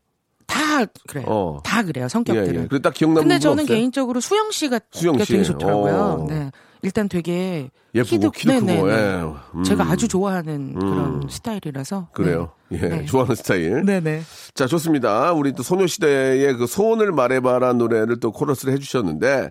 다 0.55 0.85
그래요. 1.09 1.25
어. 1.29 1.61
다 1.65 1.83
그래요 1.83 2.05
예, 2.05 2.09
성격들은. 2.09 2.63
예. 2.63 2.67
그딱 2.69 2.95
기억나는 2.95 3.23
근데 3.23 3.35
분 3.37 3.41
저는 3.41 3.63
없어요? 3.65 3.77
개인적으로 3.77 4.21
수영 4.21 4.51
씨가 4.53 4.81
수영 4.93 5.19
씨. 5.19 5.33
되게 5.33 5.43
좋더라고요. 5.43 5.95
어. 5.95 6.27
네. 6.29 6.51
일단 6.83 7.09
되게 7.09 7.71
예쁘고 7.95 8.31
키도 8.31 8.53
네네네. 8.53 8.77
크고, 8.77 8.91
예. 8.91 9.35
음. 9.55 9.65
제가 9.65 9.85
아주 9.85 10.07
좋아하는 10.07 10.75
그런 10.75 11.27
스타일이라서 11.29 12.09
그래요. 12.13 12.53
예. 12.73 12.77
네. 12.77 13.05
좋아하는 13.05 13.35
스타일. 13.35 13.85
네네. 13.85 14.23
자, 14.55 14.67
좋습니다. 14.67 15.33
우리 15.33 15.53
또 15.53 15.63
소녀시대의 15.63 16.57
그 16.57 16.67
소원을 16.67 17.13
말해봐라는 17.13 17.79
노래를 17.79 18.21
또 18.21 18.31
코러스를 18.33 18.75
해주셨는데, 18.75 19.51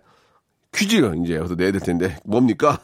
퀴즈 0.75 0.95
이제 1.23 1.35
여기서 1.35 1.55
내야 1.55 1.71
될 1.71 1.81
텐데, 1.81 2.17
뭡니까? 2.23 2.79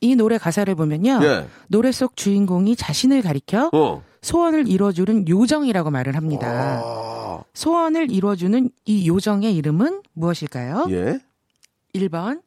이 0.00 0.14
노래 0.14 0.38
가사를 0.38 0.72
보면요. 0.74 1.20
예. 1.22 1.46
노래 1.68 1.90
속 1.90 2.16
주인공이 2.16 2.76
자신을 2.76 3.22
가리켜 3.22 3.70
어. 3.72 4.02
소원을 4.22 4.68
이뤄주는 4.68 5.28
요정이라고 5.28 5.90
말을 5.90 6.16
합니다. 6.16 6.80
아, 6.82 7.42
소원을 7.54 8.10
이뤄주는 8.10 8.70
이 8.84 9.08
요정의 9.08 9.54
이름은 9.56 10.02
무엇일까요? 10.14 10.86
예? 10.90 11.20
1번 11.94 12.42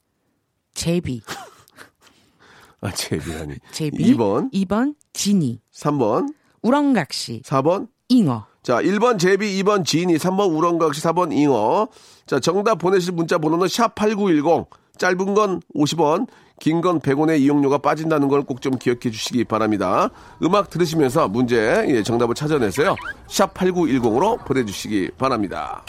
제비. 0.73 1.21
아, 2.81 2.91
제비라니. 2.91 3.55
제비. 3.71 4.15
2번, 4.15 4.51
2번 4.53 4.95
지니. 5.13 5.59
3번, 5.73 6.33
우렁각시. 6.61 7.41
4번. 7.43 7.87
잉어. 8.09 8.45
자, 8.63 8.81
1번 8.81 9.17
제비, 9.17 9.61
2번 9.63 9.85
지니, 9.85 10.17
3번 10.17 10.55
우렁각시, 10.55 11.01
4번 11.01 11.31
잉어. 11.31 11.87
자, 12.25 12.39
정답 12.39 12.75
보내실 12.75 13.13
문자 13.13 13.37
번호는 13.37 13.67
샵8910. 13.67 14.67
짧은 14.97 15.33
건 15.33 15.61
50원, 15.75 16.27
긴 16.61 16.81
건 16.81 16.99
100원의 16.99 17.39
이용료가 17.41 17.79
빠진다는 17.79 18.27
걸 18.27 18.43
꼭 18.43 18.61
좀 18.61 18.77
기억해 18.77 19.09
주시기 19.11 19.43
바랍니다. 19.45 20.09
음악 20.43 20.69
들으시면서 20.69 21.27
문제, 21.27 21.83
예, 21.89 22.03
정답을 22.03 22.35
찾아내서요. 22.35 22.95
샵 23.27 23.53
8910으로 23.55 24.45
보내주시기 24.45 25.11
바랍니다. 25.17 25.83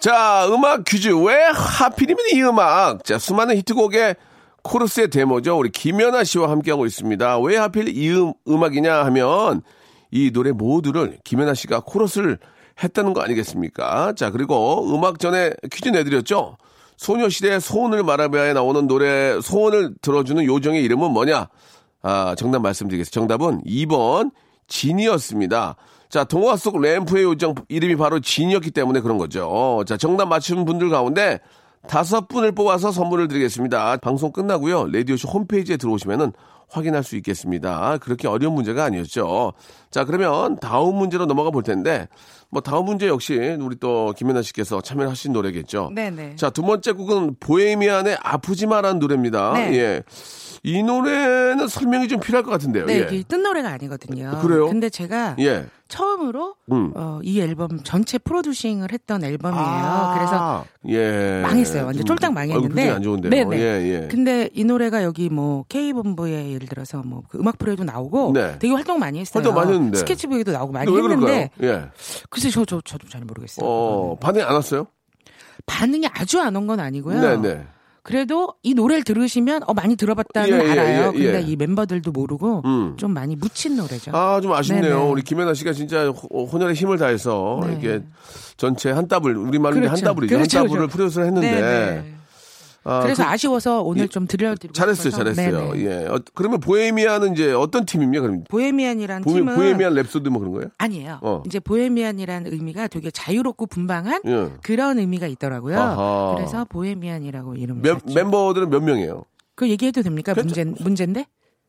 자, 0.00 0.46
음악 0.48 0.84
퀴즈. 0.84 1.08
왜 1.08 1.42
하필이면 1.54 2.26
이 2.32 2.42
음악? 2.42 3.04
자, 3.04 3.18
수많은 3.18 3.56
히트곡의 3.56 4.16
코러스의 4.62 5.08
데모죠. 5.08 5.58
우리 5.58 5.70
김연아 5.70 6.24
씨와 6.24 6.50
함께하고 6.50 6.84
있습니다. 6.86 7.38
왜 7.40 7.56
하필 7.56 7.88
이 7.88 8.10
음, 8.10 8.32
음악이냐 8.48 9.04
하면 9.06 9.62
이 10.10 10.30
노래 10.32 10.52
모두를 10.52 11.18
김연아 11.24 11.54
씨가 11.54 11.80
코러스를 11.80 12.38
했다는 12.82 13.12
거 13.14 13.22
아니겠습니까? 13.22 14.14
자, 14.16 14.30
그리고 14.30 14.94
음악 14.94 15.18
전에 15.18 15.52
퀴즈 15.70 15.88
내드렸죠? 15.88 16.56
소녀시대의 17.00 17.62
소원을 17.62 18.02
말하며야 18.02 18.52
나오는 18.52 18.86
노래, 18.86 19.40
소원을 19.40 19.94
들어주는 20.02 20.44
요정의 20.44 20.84
이름은 20.84 21.12
뭐냐? 21.12 21.48
아, 22.02 22.34
정답 22.36 22.60
말씀드리겠습니다. 22.60 23.14
정답은 23.14 23.62
2번, 23.64 24.32
진이었습니다. 24.68 25.76
자, 26.10 26.24
동화 26.24 26.56
속 26.56 26.78
램프의 26.78 27.24
요정 27.24 27.54
이름이 27.70 27.96
바로 27.96 28.20
진이었기 28.20 28.72
때문에 28.72 29.00
그런 29.00 29.16
거죠. 29.16 29.82
자, 29.86 29.96
정답 29.96 30.26
맞춘 30.26 30.66
분들 30.66 30.90
가운데 30.90 31.40
다섯 31.88 32.28
분을 32.28 32.52
뽑아서 32.52 32.92
선물을 32.92 33.28
드리겠습니다. 33.28 33.96
방송 33.96 34.30
끝나고요. 34.30 34.90
라디오쇼 34.92 35.26
홈페이지에 35.28 35.78
들어오시면은 35.78 36.32
확인할 36.70 37.02
수 37.02 37.16
있겠습니다. 37.16 37.98
그렇게 37.98 38.28
어려운 38.28 38.54
문제가 38.54 38.84
아니었죠. 38.84 39.52
자, 39.90 40.04
그러면 40.04 40.58
다음 40.60 40.96
문제로 40.96 41.26
넘어가 41.26 41.50
볼 41.50 41.62
텐데, 41.62 42.08
뭐 42.50 42.60
다음 42.60 42.84
문제 42.84 43.08
역시 43.08 43.36
우리 43.60 43.76
또 43.76 44.12
김연아 44.16 44.42
씨께서 44.42 44.80
참여하신 44.80 45.32
노래겠죠. 45.32 45.90
네네. 45.94 46.36
자, 46.36 46.50
두 46.50 46.62
번째 46.62 46.92
곡은 46.92 47.36
보헤미안의 47.40 48.18
아프지 48.22 48.66
마라는 48.66 48.98
노래입니다. 48.98 49.52
네. 49.54 49.78
예. 49.78 50.02
이 50.62 50.82
노래는 50.82 51.68
설명이 51.68 52.08
좀 52.08 52.20
필요할 52.20 52.44
것 52.44 52.50
같은데요. 52.50 52.86
네, 52.86 52.94
예. 52.94 53.08
이게 53.10 53.22
뜬 53.26 53.42
노래가 53.42 53.70
아니거든요. 53.70 54.40
그래요? 54.42 54.68
근데 54.68 54.90
제가 54.90 55.36
예. 55.38 55.66
처음으로 55.90 56.54
음. 56.72 56.92
어, 56.94 57.20
이 57.22 57.40
앨범 57.40 57.82
전체 57.82 58.16
프로듀싱을 58.16 58.92
했던 58.92 59.22
앨범이에요. 59.22 59.62
아, 59.62 60.14
그래서 60.14 60.64
예. 60.88 61.42
망했어요. 61.42 61.84
완전 61.84 62.06
좀 62.06 62.16
쫄딱 62.16 62.30
얼굴 62.30 62.34
망했는데. 62.48 62.74
표정이 62.74 62.90
안 62.96 63.02
좋은데요. 63.02 63.30
네네. 63.30 63.58
예, 63.58 63.62
예. 64.04 64.08
근데 64.08 64.48
이 64.54 64.64
노래가 64.64 65.02
여기 65.02 65.28
뭐 65.28 65.64
K 65.68 65.92
본부에 65.92 66.52
예를 66.52 66.68
들어서 66.68 67.02
뭐 67.02 67.22
그 67.28 67.38
음악 67.38 67.58
프로에도 67.58 67.84
나오고 67.84 68.32
네. 68.32 68.58
되게 68.58 68.72
활동 68.72 68.98
많이 68.98 69.20
했어요. 69.20 69.42
활동 69.42 69.54
많이 69.54 69.72
했는데. 69.74 69.98
스케치북에도 69.98 70.52
나오고 70.52 70.72
많이 70.72 70.90
했는데? 70.96 71.50
예. 71.62 71.90
글쎄 72.30 72.48
저저 72.50 72.80
저도 72.82 73.08
잘 73.08 73.20
모르겠어요. 73.22 73.66
어, 73.68 74.16
반응이 74.18 74.42
안 74.44 74.54
왔어요? 74.54 74.86
반응이 75.66 76.06
아주 76.12 76.40
안 76.40 76.56
온 76.56 76.66
건 76.66 76.80
아니고요. 76.80 77.20
네, 77.20 77.36
네. 77.36 77.66
그래도 78.02 78.54
이 78.62 78.74
노래를 78.74 79.04
들으시면 79.04 79.62
어 79.66 79.74
많이 79.74 79.96
들어봤다는 79.96 80.48
예, 80.60 80.64
예, 80.66 80.70
알아요. 80.70 81.12
예, 81.14 81.18
예. 81.18 81.32
근데 81.32 81.42
이 81.42 81.56
멤버들도 81.56 82.12
모르고 82.12 82.62
음. 82.64 82.94
좀 82.96 83.12
많이 83.12 83.36
묻힌 83.36 83.76
노래죠. 83.76 84.10
아, 84.14 84.40
좀 84.40 84.52
아쉽네요. 84.52 84.98
네네. 84.98 85.10
우리 85.10 85.22
김연아 85.22 85.54
씨가 85.54 85.72
진짜 85.72 86.08
호- 86.08 86.46
혼혈의 86.46 86.74
힘을 86.74 86.98
다해서 86.98 87.60
네. 87.62 87.72
이렇게 87.72 88.04
전체 88.56 88.90
한 88.90 89.06
우리 89.36 89.58
말로 89.58 89.76
이제 89.78 89.86
한 89.86 89.96
그렇죠. 89.96 90.06
더블이죠. 90.06 90.36
그렇죠, 90.36 90.58
한 90.58 90.66
더블을 90.66 90.80
그렇죠. 90.86 90.96
produce를 90.96 91.26
했는데. 91.26 91.50
네네. 91.60 92.14
아, 92.84 93.00
그래서 93.02 93.22
그- 93.24 93.28
아쉬워서 93.28 93.82
오늘 93.82 94.02
예. 94.04 94.06
좀 94.06 94.26
들려드리고 94.26 94.72
잘했어요, 94.72 95.10
싶어서. 95.10 95.34
잘했어요. 95.34 95.72
네네. 95.74 95.84
예. 95.84 96.06
어, 96.06 96.18
그러면 96.34 96.60
보헤미안은 96.60 97.34
이제 97.34 97.52
어떤 97.52 97.84
팀입니까? 97.84 98.22
그럼 98.22 98.44
보헤미안이란 98.48 99.22
보헤, 99.22 99.34
팀은 99.36 99.54
보헤미안 99.54 99.94
랩소디 99.94 100.28
뭐 100.30 100.38
그런 100.40 100.54
거예요? 100.54 100.68
아니에요. 100.78 101.18
어. 101.22 101.42
이제 101.46 101.60
보헤미안이라는 101.60 102.50
의미가 102.52 102.88
되게 102.88 103.10
자유롭고 103.10 103.66
분방한 103.66 104.22
예. 104.26 104.48
그런 104.62 104.98
의미가 104.98 105.26
있더라고요. 105.26 105.78
아하. 105.78 106.34
그래서 106.36 106.64
보헤미안이라고 106.70 107.54
이름을 107.56 107.82
멤, 107.82 107.98
샀죠. 107.98 108.14
멤버들은 108.14 108.70
몇 108.70 108.82
명이에요? 108.82 109.24
그 109.54 109.68
얘기해도 109.68 110.02
됩니까? 110.02 110.32
그렇죠. 110.32 110.46
문제 110.46 110.64
문제인데? 110.82 111.26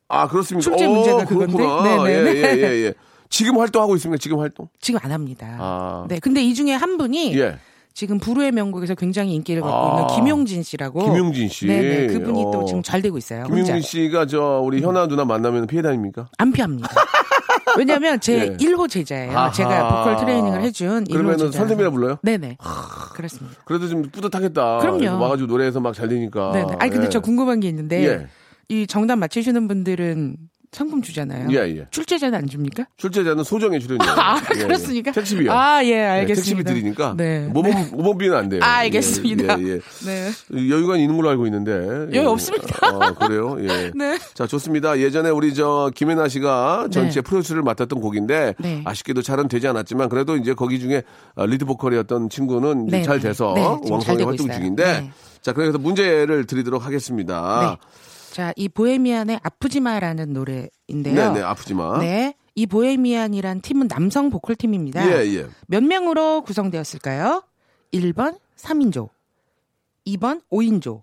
아, 0.08 0.28
그렇습니까? 0.30 0.64
출제 0.70 0.86
오, 0.86 0.94
문제가 0.96 1.26
그건데? 1.26 1.54
그렇구나. 1.54 2.10
예, 2.10 2.22
네네네. 2.22 2.40
예, 2.40 2.62
예, 2.62 2.86
예. 2.86 2.94
지금 3.30 3.58
활동하고 3.60 3.96
있습니까? 3.96 4.18
지금 4.18 4.40
활동? 4.40 4.68
지금 4.80 5.00
안 5.04 5.12
합니다. 5.12 5.58
아. 5.60 6.06
네, 6.10 6.20
근데 6.20 6.42
이 6.44 6.54
중에 6.54 6.74
한 6.74 6.98
분이 6.98 7.38
예. 7.40 7.58
지금 7.94 8.20
불후의 8.20 8.52
명곡에서 8.54 8.96
굉장히 8.96 9.34
인기를 9.36 9.62
갖고 9.62 9.76
아. 9.78 9.90
있는 10.02 10.16
김용진 10.16 10.64
씨라고. 10.64 11.04
김용진 11.04 11.50
씨. 11.50 11.68
네네, 11.68 12.08
그분이 12.08 12.44
어. 12.46 12.52
또 12.52 12.66
지금 12.66 12.82
잘 12.82 13.02
되고 13.02 13.18
있어요. 13.18 13.42
혼자. 13.42 13.54
김용진 13.74 13.82
씨가 13.82 14.26
저 14.28 14.62
우리 14.64 14.82
현아 14.82 15.08
누나 15.08 15.26
만나면 15.26 15.68
피해 15.68 15.82
다닙니까? 15.82 16.30
안 16.38 16.52
피합니다. 16.52 16.90
왜냐면 17.78 18.20
제 18.20 18.40
예. 18.40 18.58
1호 18.58 18.90
제자예요. 18.90 19.38
아하. 19.38 19.52
제가 19.52 19.88
보컬 20.04 20.18
트레이닝을 20.18 20.62
해준 20.62 21.04
1호 21.06 21.12
그러면은 21.12 21.38
제자. 21.38 21.58
선생님이라 21.60 21.90
불러요? 21.92 22.18
네네. 22.24 22.58
그렇습니다. 23.14 23.58
그래도 23.66 23.88
좀 23.88 24.04
뿌듯하겠다. 24.04 24.80
그럼요. 24.80 25.22
와가지고 25.22 25.48
노래에서 25.48 25.80
막 25.80 25.94
잘 25.94 26.08
되니까. 26.10 26.52
네네. 26.54 26.76
아니 26.80 26.92
근데 26.92 27.06
예. 27.06 27.10
저 27.10 27.20
궁금한 27.20 27.60
게 27.60 27.68
있는데 27.70 28.06
예. 28.06 28.28
이 28.70 28.88
정답 28.88 29.18
맞히시는 29.18 29.68
분들은 29.68 30.38
상품 30.72 31.02
주잖아요. 31.02 31.50
예, 31.52 31.58
예. 31.80 31.88
출제자는 31.92 32.38
안 32.38 32.48
줍니까? 32.48 32.86
출제자는 32.96 33.44
소정의 33.44 33.82
출연료. 33.82 34.04
아, 34.10 34.42
예, 34.56 34.60
예. 34.62 34.64
그렇습니까? 34.64 35.12
택시비요. 35.12 35.52
아, 35.52 35.84
예, 35.84 35.96
네, 35.96 36.04
알겠습니다. 36.06 36.36
택시비 36.36 36.64
드리니까. 36.64 37.14
네. 37.18 37.42
모범, 37.48 37.90
모범비는 37.92 38.38
안 38.38 38.48
돼요. 38.48 38.62
아, 38.64 38.78
알겠습니다. 38.78 39.60
예, 39.60 39.64
예, 39.64 39.80
네. 40.06 40.32
예. 40.54 40.70
여유가 40.70 40.96
있는 40.96 41.18
걸로 41.18 41.30
알고 41.30 41.46
있는데. 41.48 42.16
여유 42.16 42.30
없습니다. 42.30 42.88
어, 42.88 43.14
그래요? 43.16 43.58
예. 43.60 43.92
네. 43.96 44.18
자, 44.34 44.48
좋습니다. 44.48 44.98
예전에 45.00 45.30
우리 45.30 45.54
저 45.54 45.92
김현아 45.94 46.30
씨가 46.30 46.88
전체 46.90 47.16
네. 47.16 47.22
produce를 47.22 47.64
맡았던 47.64 48.00
곡인데 48.00 48.56
네. 48.58 48.82
아쉽게도 48.86 49.24
잘은 49.24 49.50
되지 49.50 49.68
않았지만 49.68 50.08
그래도 50.08 50.38
이제 50.38 50.54
거기 50.54 50.80
중에 50.80 51.04
어, 51.36 51.46
리드 51.46 51.66
보컬이었던 51.66 52.30
친구는 52.30 52.88
네, 52.88 53.02
잘 53.04 53.18
네. 53.20 53.28
돼서 53.28 53.54
네, 53.58 53.62
왕성히 53.90 54.24
활동 54.24 54.46
있어요. 54.46 54.58
중인데 54.58 54.84
네. 55.02 55.12
자, 55.42 55.52
그래서 55.52 55.78
문제를 55.78 56.46
드리도록 56.46 56.86
하겠습니다. 56.86 57.78
네. 58.32 58.36
자, 58.36 58.54
이 58.56 58.70
보헤미안의 58.70 59.42
아프지마라는 59.44 60.32
노래인데요. 60.34 61.34
네, 61.34 61.40
네, 61.40 61.42
아프지 61.42 61.74
마. 61.74 62.00
네. 62.00 62.34
이 62.56 62.66
보헤미안이란 62.66 63.62
팀은 63.62 63.88
남성 63.90 64.30
보컬 64.30 64.56
팀입니다. 64.56 65.06
예, 65.08 65.26
예. 65.36 65.48
몇 65.68 65.84
명으로 65.84 66.42
구성되었을까요? 66.44 67.44
1번 67.94 68.40
3인조, 68.58 69.10
2번 70.08 70.42
5인조, 70.52 71.02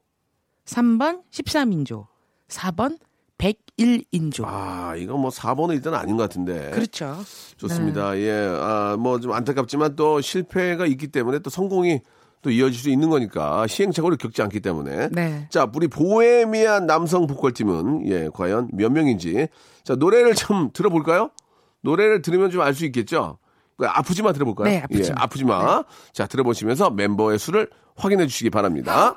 3번 0.64 1.22
13인조, 1.30 2.06
4번 2.48 2.98
101인조. 3.38 4.44
아, 4.46 4.94
이거 4.96 5.16
뭐 5.16 5.30
4번은 5.30 5.74
일단 5.74 5.94
아닌 5.94 6.16
것 6.16 6.24
같은데. 6.24 6.70
그렇죠. 6.70 7.18
좋습니다. 7.56 8.18
예. 8.18 8.30
아, 8.32 8.96
뭐 8.98 9.18
좀 9.20 9.32
안타깝지만 9.32 9.96
또 9.96 10.20
실패가 10.20 10.86
있기 10.86 11.08
때문에 11.08 11.38
또 11.40 11.50
성공이 11.50 12.00
또 12.42 12.50
이어질 12.50 12.80
수 12.80 12.90
있는 12.90 13.10
거니까 13.10 13.66
시행착오를 13.66 14.16
겪지 14.16 14.42
않기 14.42 14.60
때문에. 14.60 15.08
네. 15.12 15.46
자, 15.50 15.70
우리 15.74 15.88
보헤미안 15.88 16.86
남성 16.86 17.26
보컬팀은 17.26 18.06
예, 18.08 18.28
과연 18.32 18.70
몇 18.72 18.90
명인지. 18.92 19.48
자, 19.84 19.94
노래를 19.96 20.34
좀 20.34 20.70
들어볼까요? 20.72 21.30
노래를 21.82 22.22
들으면 22.22 22.50
좀 22.50 22.60
알 22.62 22.74
수 22.74 22.84
있겠죠? 22.86 23.38
그 23.76 23.86
아프지마 23.86 24.32
들어볼까요? 24.32 24.68
네, 24.68 24.78
아프지마. 24.82 25.06
예, 25.06 25.12
아프지마. 25.22 25.84
자, 26.12 26.26
들어보시면서 26.26 26.90
멤버의 26.90 27.38
수를 27.38 27.70
확인해 27.96 28.26
주시기 28.26 28.50
바랍니다. 28.50 29.16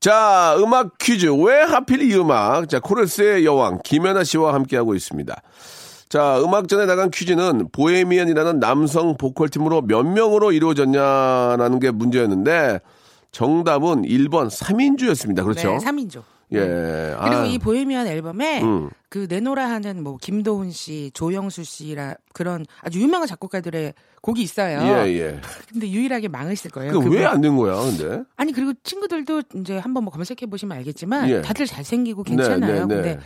자, 0.00 0.56
음악 0.58 0.98
퀴즈. 0.98 1.26
왜 1.26 1.62
하필 1.62 2.02
이 2.02 2.14
음악? 2.16 2.68
자, 2.68 2.80
코러스의 2.80 3.44
여왕, 3.44 3.80
김연아 3.84 4.24
씨와 4.24 4.54
함께하고 4.54 4.94
있습니다. 4.94 5.42
자, 6.08 6.40
음악 6.40 6.68
전에 6.68 6.86
나간 6.86 7.10
퀴즈는 7.10 7.68
보헤미안이라는 7.72 8.60
남성 8.60 9.16
보컬 9.16 9.48
팀으로 9.48 9.82
몇 9.82 10.04
명으로 10.04 10.52
이루어졌냐라는 10.52 11.80
게 11.80 11.90
문제였는데, 11.90 12.80
정답은 13.32 14.02
1번 14.02 14.48
3인주였습니다. 14.48 15.42
그렇죠? 15.42 15.72
네, 15.72 15.78
3인조. 15.78 16.22
예. 16.52 16.58
그리고 16.58 17.36
아, 17.36 17.44
이 17.46 17.58
보헤미안 17.58 18.06
앨범에 18.06 18.62
음. 18.62 18.88
그 19.08 19.26
내노라 19.28 19.68
하는 19.68 20.02
뭐 20.02 20.16
김도훈 20.20 20.70
씨, 20.70 21.10
조영수 21.14 21.64
씨라 21.64 22.14
그런 22.32 22.64
아주 22.82 23.00
유명한 23.00 23.26
작곡가들의 23.26 23.94
곡이 24.22 24.42
있어요. 24.42 24.80
예, 25.06 25.12
예. 25.18 25.40
근데 25.72 25.88
유일하게 25.90 26.28
망했을 26.28 26.70
거예요. 26.70 27.00
그. 27.00 27.08
왜 27.10 27.24
안 27.24 27.40
된 27.40 27.56
거야, 27.56 27.74
근데? 27.80 28.22
아니 28.36 28.52
그리고 28.52 28.72
친구들도 28.84 29.42
이제 29.56 29.78
한번 29.78 30.04
뭐 30.04 30.12
검색해 30.12 30.46
보시면 30.50 30.76
알겠지만 30.78 31.28
예. 31.30 31.42
다들 31.42 31.66
잘생기고 31.66 32.24
네, 32.24 32.30
괜찮아요. 32.36 32.86
네, 32.86 32.94
네. 32.94 33.02
근데 33.02 33.20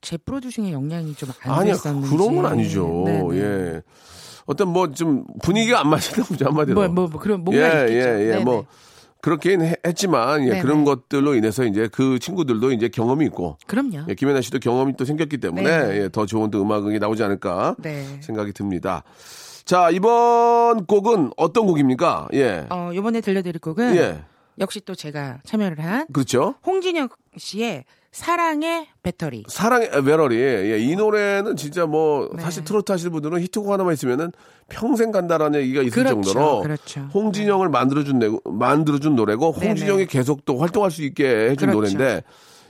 제 0.00 0.16
프로듀싱의 0.16 0.72
역량이 0.72 1.14
좀 1.14 1.28
안 1.42 1.64
됐었는지. 1.66 2.08
그런 2.10 2.36
건 2.36 2.46
아니죠. 2.46 3.02
네, 3.06 3.22
네. 3.22 3.38
예. 3.38 3.82
어떤 4.46 4.68
뭐 4.68 4.88
좀 4.92 5.24
분위기가 5.42 5.80
안 5.80 5.88
맞았나 5.88 6.24
보죠, 6.24 6.46
한마디로. 6.46 6.74
뭐, 6.74 6.88
뭐, 6.88 7.08
뭐 7.08 7.20
그런 7.20 7.42
뭔가 7.44 7.62
예, 7.62 7.88
있겠죠. 7.88 8.08
예, 8.08 8.34
예. 8.38 8.44
뭐 8.44 8.64
그렇긴 9.22 9.62
해- 9.62 9.76
했지만 9.86 10.46
예. 10.48 10.60
그런 10.60 10.84
것들로 10.84 11.34
인해서 11.36 11.64
이제 11.64 11.88
그 11.90 12.18
친구들도 12.18 12.72
이제 12.72 12.88
경험이 12.88 13.24
있고 13.26 13.56
그럼요. 13.66 14.04
예, 14.08 14.14
김연아 14.14 14.40
씨도 14.42 14.58
경험이 14.58 14.94
또 14.98 15.04
생겼기 15.06 15.38
때문에. 15.38 15.64
예, 15.70 16.08
더 16.12 16.26
좋은 16.26 16.50
또 16.50 16.60
음악이 16.60 16.98
나오지 16.98 17.22
않을까 17.22 17.76
네. 17.78 18.18
생각이 18.20 18.52
듭니다. 18.52 19.04
자 19.64 19.90
이번 19.90 20.86
곡은 20.86 21.30
어떤 21.36 21.66
곡입니까? 21.66 22.28
예, 22.34 22.66
어, 22.68 22.90
요번에 22.94 23.20
들려드릴 23.20 23.60
곡은 23.60 23.94
예, 23.96 24.18
역시 24.58 24.80
또 24.84 24.94
제가 24.94 25.40
참여를 25.44 25.82
한 25.82 26.06
그렇죠. 26.12 26.54
홍진영 26.66 27.08
씨의 27.36 27.84
사랑의 28.12 28.88
배터리. 29.02 29.42
사랑의 29.48 30.02
메러리. 30.02 30.36
예, 30.36 30.78
이 30.78 30.94
노래는 30.94 31.56
진짜 31.56 31.86
뭐 31.86 32.28
네. 32.34 32.42
사실 32.42 32.62
트로트 32.62 32.92
하시는 32.92 33.10
분들은 33.10 33.40
히트곡 33.40 33.70
하나만 33.72 33.94
있으면은 33.94 34.32
평생 34.68 35.10
간다라는 35.12 35.60
얘기가 35.60 35.80
있을 35.82 36.04
그렇죠, 36.04 36.22
정도로 36.22 36.60
그렇죠. 36.60 37.00
홍진영을 37.14 37.70
만들어준 37.70 38.18
내, 38.18 38.28
만들어준 38.44 39.16
노래고 39.16 39.54
네네. 39.54 39.66
홍진영이 39.66 40.06
계속 40.06 40.44
또 40.44 40.58
활동할 40.58 40.90
수 40.90 41.02
있게 41.02 41.26
해준 41.50 41.70
그렇죠. 41.70 41.96
노래인데 41.96 42.22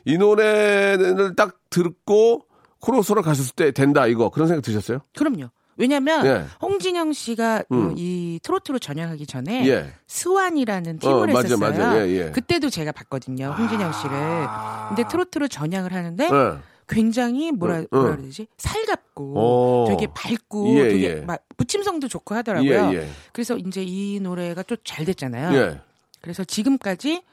이 0.05 0.17
노래를 0.17 1.35
딱 1.35 1.59
듣고 1.71 2.47
코러스로 2.81 3.23
가셨을 3.23 3.55
때 3.57 3.73
된다 3.73 4.07
이거 4.07 4.29
그런 4.31 4.47
생각 4.47 4.63
드셨어요? 4.63 5.01
그럼요. 5.17 5.49
왜냐면 5.83 6.25
예. 6.27 6.45
홍진영 6.61 7.13
씨가 7.13 7.65
음. 7.73 7.89
어, 7.89 7.95
이 7.97 8.39
트로트로 8.45 8.79
전향하기 8.79 9.27
전에 9.27 9.67
예. 9.67 9.93
스완이라는 10.07 11.01
팀을 11.01 11.15
어, 11.15 11.27
맞아, 11.27 11.39
했었어요. 11.41 11.59
맞아. 11.59 12.07
예, 12.07 12.11
예. 12.11 12.31
그때도 12.31 12.71
제가 12.71 12.93
봤거든요. 12.93 13.53
홍진영 13.59 13.93
씨를. 13.93 14.47
근데 14.89 15.09
트로트로 15.09 15.49
전향을 15.49 15.93
하는데 15.93 16.25
예. 16.25 16.59
굉장히 16.87 17.51
뭐라 17.51 17.79
응, 17.79 17.87
뭐라 17.91 18.11
응. 18.11 18.17
그래야 18.17 18.27
되지? 18.27 18.47
살갑고 18.59 19.25
오. 19.35 19.87
되게 19.89 20.07
밝고 20.15 20.79
예, 20.79 20.89
되게 20.89 21.09
예. 21.09 21.15
막 21.17 21.43
부침성도 21.57 22.07
좋고 22.07 22.37
하더라고요. 22.37 22.91
예, 22.93 22.99
예. 22.99 23.09
그래서 23.33 23.57
이제 23.57 23.83
이 23.85 24.21
노래가 24.21 24.63
또잘 24.63 25.05
됐잖아요. 25.05 25.59
예. 25.59 25.81
그래서 26.21 26.45
지금까지 26.45 27.25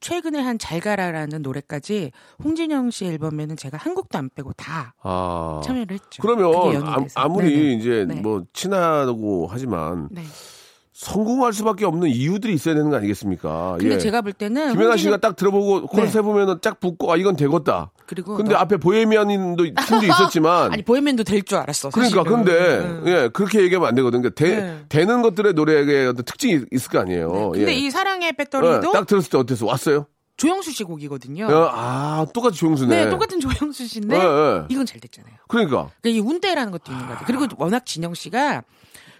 최근에 0.00 0.40
한 0.40 0.58
잘 0.58 0.80
가라라는 0.80 1.42
노래까지 1.42 2.10
홍진영 2.42 2.90
씨 2.90 3.06
앨범에는 3.06 3.56
제가 3.56 3.78
한 3.78 3.94
곡도 3.94 4.18
안 4.18 4.28
빼고 4.34 4.52
다 4.54 4.94
아. 5.02 5.60
참여를 5.64 5.94
했죠. 5.94 6.20
그러면 6.20 6.54
아, 7.14 7.28
네네. 7.28 7.72
이제 7.74 8.04
네. 8.06 8.20
뭐 8.20 8.44
친하고 8.52 9.46
하지만 9.50 10.08
네. 10.10 10.22
성공할 10.92 11.52
수밖에 11.52 11.84
없는 11.84 12.08
이유들이 12.08 12.54
있어야 12.54 12.74
되는 12.74 12.90
거 12.90 12.96
아니겠습니까? 12.96 13.76
근데 13.78 13.94
예. 13.94 13.98
제가 13.98 14.20
볼 14.22 14.32
때는 14.32 14.72
김연아 14.72 14.94
홍진영- 14.94 14.98
씨가 14.98 15.16
딱 15.18 15.36
들어보고 15.36 15.86
코러스 15.86 16.12
네. 16.12 16.18
해보면은 16.18 16.58
딱 16.60 16.80
붙고 16.80 17.12
아 17.12 17.16
이건 17.16 17.36
되겠다. 17.36 17.92
그리고 18.06 18.34
근데 18.36 18.52
너- 18.54 18.58
앞에 18.60 18.78
보헤미안인도 18.78 19.64
팀도 19.64 19.76
있었지만 20.06 20.72
아니 20.72 20.82
보헤미안도 20.82 21.22
될 21.24 21.42
줄 21.42 21.58
알았어. 21.58 21.90
그러니까 21.90 22.22
사실은. 22.24 22.44
근데 22.44 22.78
음. 22.78 23.04
예 23.06 23.28
그렇게 23.32 23.60
얘기하면 23.62 23.88
안 23.88 23.94
되거든요. 23.94 24.30
되, 24.30 24.56
네. 24.60 24.84
되는 24.88 25.22
것들의 25.22 25.52
노래에 25.54 26.06
어떤 26.06 26.24
특징이 26.24 26.64
있을 26.72 26.90
거 26.90 26.98
아니에요. 26.98 27.50
근데 27.52 27.72
예. 27.72 27.76
이 27.76 27.90
사랑의 27.90 28.28
예, 28.28 28.32
배터리도 28.32 28.90
딱 28.92 29.06
들었을 29.06 29.30
때 29.30 29.38
어땠어? 29.38 29.66
왔어요? 29.66 30.06
조영수 30.36 30.70
씨 30.72 30.84
곡이거든요. 30.84 31.46
어, 31.46 31.68
아 31.72 32.26
똑같이 32.34 32.58
조용수네. 32.58 33.04
네, 33.04 33.10
똑같은 33.10 33.40
조영수 33.40 33.86
씨인데 33.86 34.16
예, 34.16 34.20
예. 34.20 34.64
이건 34.68 34.84
잘 34.86 35.00
됐잖아요. 35.00 35.34
그러니까 35.48 35.90
그러니까 36.00 36.08
이 36.08 36.18
운대라는 36.20 36.70
것도 36.72 36.92
있는 36.92 37.06
것 37.06 37.12
같아요. 37.18 37.26
그리고 37.26 37.46
워낙 37.58 37.86
진영 37.86 38.14
씨가 38.14 38.62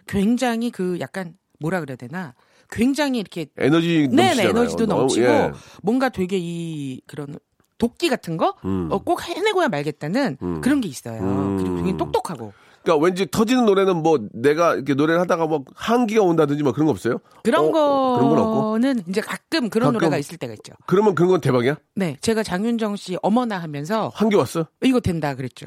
굉장히 0.07 0.71
그 0.71 0.99
약간 1.01 1.35
뭐라 1.59 1.81
그래야 1.81 1.97
되나? 1.97 2.35
굉장히 2.71 3.19
이렇게 3.19 3.47
에너지 3.57 4.09
네네 4.09 4.23
넘치잖아요. 4.25 4.49
에너지도 4.51 4.87
너무, 4.87 5.01
넘치고 5.03 5.27
예. 5.27 5.53
뭔가 5.83 6.09
되게 6.11 6.37
이 6.39 7.01
그런 7.07 7.39
도끼 7.79 8.09
같은 8.09 8.37
거? 8.37 8.55
음. 8.65 8.89
어, 8.91 8.99
꼭 8.99 9.27
해내고야 9.27 9.69
말겠다는 9.69 10.39
음. 10.43 10.61
그런 10.61 10.81
게 10.81 10.89
있어요. 10.89 11.21
음. 11.21 11.57
그리고 11.59 11.77
되게 11.77 11.97
똑똑하고. 11.97 12.53
그러니까 12.89 13.05
왠지 13.05 13.27
터지는 13.31 13.67
노래는 13.67 14.03
뭐 14.03 14.19
내가 14.33 14.75
이렇게 14.75 14.95
노래를 14.95 15.21
하다가 15.21 15.47
뭐 15.47 15.63
한기가 15.75 16.23
온다든지 16.23 16.63
뭐 16.63 16.73
그런 16.73 16.87
거 16.87 16.93
없어요? 16.93 17.19
그런 17.45 17.67
어, 17.67 17.69
어, 17.69 18.17
그런 18.17 18.31
건 18.31 18.39
없고. 18.39 18.63
거는 18.73 19.03
이제 19.09 19.21
가끔 19.21 19.69
그런 19.69 19.89
가끔. 19.89 19.93
노래가 19.99 20.17
있을 20.17 20.39
때가 20.39 20.55
있죠. 20.55 20.73
그러면 20.87 21.15
그런 21.15 21.29
건 21.31 21.41
대박이야? 21.43 21.77
네, 21.97 22.17
제가 22.23 22.43
장윤정 22.43 22.97
씨 22.97 23.19
어머나 23.23 23.59
하면서 23.59 24.11
한기 24.15 24.37
왔어? 24.37 24.67
이거 24.83 25.01
된다 25.01 25.35
그랬죠. 25.35 25.67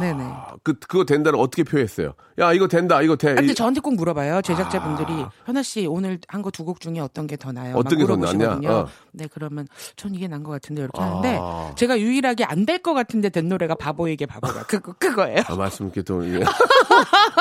네네. 0.00 0.22
아, 0.24 0.54
그 0.64 0.74
그거 0.74 1.04
된다를 1.04 1.38
어떻게 1.38 1.62
표했어요? 1.62 2.14
야 2.40 2.52
이거 2.52 2.66
된다 2.66 3.00
이거 3.00 3.14
돼. 3.16 3.30
아, 3.30 3.34
근데 3.36 3.52
이- 3.52 3.54
저한테 3.54 3.80
꼭 3.80 3.94
물어봐요. 3.94 4.42
제작자분들이 4.42 5.24
현아 5.46 5.62
씨 5.62 5.86
오늘 5.86 6.18
한 6.28 6.42
거 6.42 6.50
두 6.50 6.64
곡 6.64 6.80
중에 6.80 6.98
어떤 7.00 7.26
게 7.28 7.36
더 7.36 7.52
나요? 7.52 7.74
막 7.74 7.80
어떤 7.80 7.98
게더 7.98 8.16
물어보시거든요. 8.16 8.50
낫냐? 8.60 8.72
어. 8.80 8.88
네, 9.12 9.28
그러면 9.32 9.68
전 9.94 10.14
이게 10.14 10.26
난 10.28 10.42
것 10.42 10.50
같은데 10.52 10.82
이렇게 10.82 11.00
아. 11.00 11.04
하는데 11.06 11.40
제가 11.76 11.98
유일하게 12.00 12.44
안 12.44 12.66
될 12.66 12.78
것 12.82 12.92
같은데 12.94 13.28
된 13.28 13.48
노래가 13.48 13.74
바보에게 13.76 14.26
바보가 14.26 14.64
그거 14.64 14.92
그거예요. 14.98 15.42
아, 15.46 15.54
말씀 15.54 15.86
이렇게 15.86 16.02
또, 16.02 16.24
예. 16.26 16.40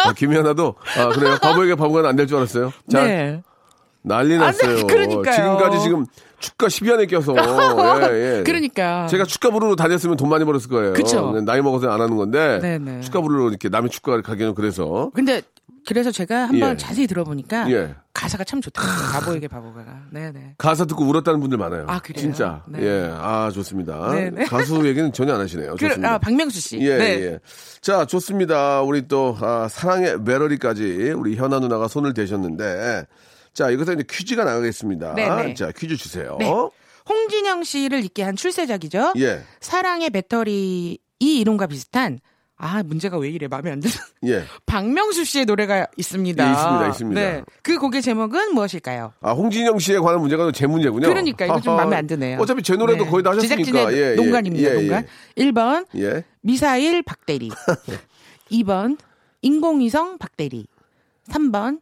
아, 0.06 0.13
김연아도, 0.13 0.75
아, 0.97 1.10
그래요? 1.10 1.38
바보에게 1.41 1.75
바보가 1.75 2.08
안 2.10 2.15
될 2.15 2.28
줄 2.28 2.38
알았어요? 2.38 2.71
자, 2.89 3.04
네. 3.04 3.41
난리 4.01 4.38
났어요. 4.38 4.86
그러니까요. 4.88 5.34
지금까지 5.36 5.80
지금 5.82 6.06
축가 6.39 6.67
10위 6.67 6.93
안에 6.93 7.06
껴서. 7.08 7.34
예, 8.12 8.39
예. 8.39 8.43
그러니까 8.43 9.08
제가 9.08 9.23
축가 9.25 9.49
부르러 9.49 9.75
다녔으면 9.75 10.15
돈 10.17 10.30
많이 10.30 10.45
벌었을 10.45 10.69
거예요. 10.69 10.93
그쵸. 10.93 11.32
나이 11.43 11.62
먹어서 11.62 11.89
안 11.89 12.01
하는 12.01 12.15
건데. 12.15 12.60
네네. 12.62 13.01
축가 13.01 13.21
부르러 13.21 13.49
이렇게 13.49 13.69
남의 13.69 13.89
축가를 13.89 14.21
가기는 14.21 14.54
그래서. 14.54 15.10
근데 15.15 15.41
그래서 15.86 16.12
제가 16.12 16.48
한번 16.48 16.74
예. 16.74 16.78
자세히 16.78 17.08
들어보니까 17.08 17.71
예. 17.71 17.95
가사가 18.13 18.43
참 18.43 18.62
좋더라고요. 18.62 19.12
바보에게 19.12 19.48
바보가. 19.48 19.86
네네. 20.12 20.56
가사 20.58 20.86
듣고 20.86 21.04
울었다는 21.06 21.39
분들 21.39 21.58
많아요. 21.58 21.86
아, 21.88 22.00
그래요? 22.00 22.21
진짜. 22.21 22.63
네. 22.67 22.82
예. 22.82 23.10
아, 23.13 23.52
좋습니다. 23.54 24.12
네네. 24.12 24.45
가수 24.45 24.88
얘기는 24.88 25.12
전혀 25.12 25.34
안 25.34 25.41
하시네요. 25.41 25.71
그, 25.71 25.78
좋습니다. 25.78 26.13
아, 26.13 26.17
박명수 26.17 26.60
씨. 26.60 26.80
예, 26.80 26.98
네. 26.98 27.06
예. 27.21 27.39
자, 27.82 28.06
좋습니다. 28.06 28.82
우리 28.82 29.08
또, 29.08 29.38
아, 29.41 29.67
사랑의 29.69 30.21
메러리까지 30.21 31.13
우리 31.15 31.36
현아 31.36 31.60
누나가 31.60 31.88
손을 31.88 32.13
대셨는데, 32.13 33.06
자, 33.54 33.71
여기서 33.74 33.93
이제 33.93 34.04
퀴즈가 34.10 34.43
나가겠습니다. 34.43 35.13
네네. 35.15 35.54
자, 35.54 35.71
퀴즈 35.76 35.95
주세요. 35.98 36.38
네. 36.39 36.52
홍진영 37.08 37.63
씨를 37.63 38.04
있게 38.04 38.24
한 38.24 38.36
출세작이죠. 38.36 39.13
예, 39.17 39.41
사랑의 39.62 40.10
배터리 40.10 40.98
이 41.19 41.39
이름과 41.39 41.67
비슷한 41.67 42.19
아 42.58 42.84
문제가 42.84 43.18
왜 43.18 43.30
이래 43.30 43.48
마음에 43.48 43.72
안 43.72 43.82
드는 43.82 43.94
예. 44.26 44.44
박명수 44.65 45.26
씨의 45.26 45.46
노래가 45.46 45.88
있습니다. 45.98 46.48
예, 46.48 46.52
있습니다, 46.52 46.88
있습니다. 46.88 47.22
네. 47.22 47.44
그 47.62 47.78
곡의 47.78 48.02
제목은 48.02 48.54
무엇일까요? 48.54 49.13
아, 49.22 49.32
홍진영 49.32 49.80
씨에 49.80 50.00
관한 50.00 50.22
문제가 50.22 50.50
제 50.54 50.65
문제군요. 50.65 51.08
그러니까 51.08 51.46
이거 51.46 51.60
좀. 51.60 51.76
마음에 51.76 51.98
안 51.98 52.08
드네요. 52.08 52.39
어차피 52.39 52.63
제 52.63 52.76
노래도 52.76 53.04
네. 53.04 53.10
거의 53.10 53.24
다 53.24 53.32
하셨으니까. 53.32 53.56
제작진의 53.58 53.98
예, 53.98 54.12
예. 54.12 54.15
농간입니다. 54.15 54.70
예, 54.70 54.82
농간. 54.82 55.06
1번 55.38 55.86
예. 55.96 56.02
예. 56.04 56.24
미사일 56.41 57.04
박대리. 57.04 57.52
2번 58.52 58.98
인공위성 59.41 60.18
박대리. 60.18 60.68
3번 61.30 61.82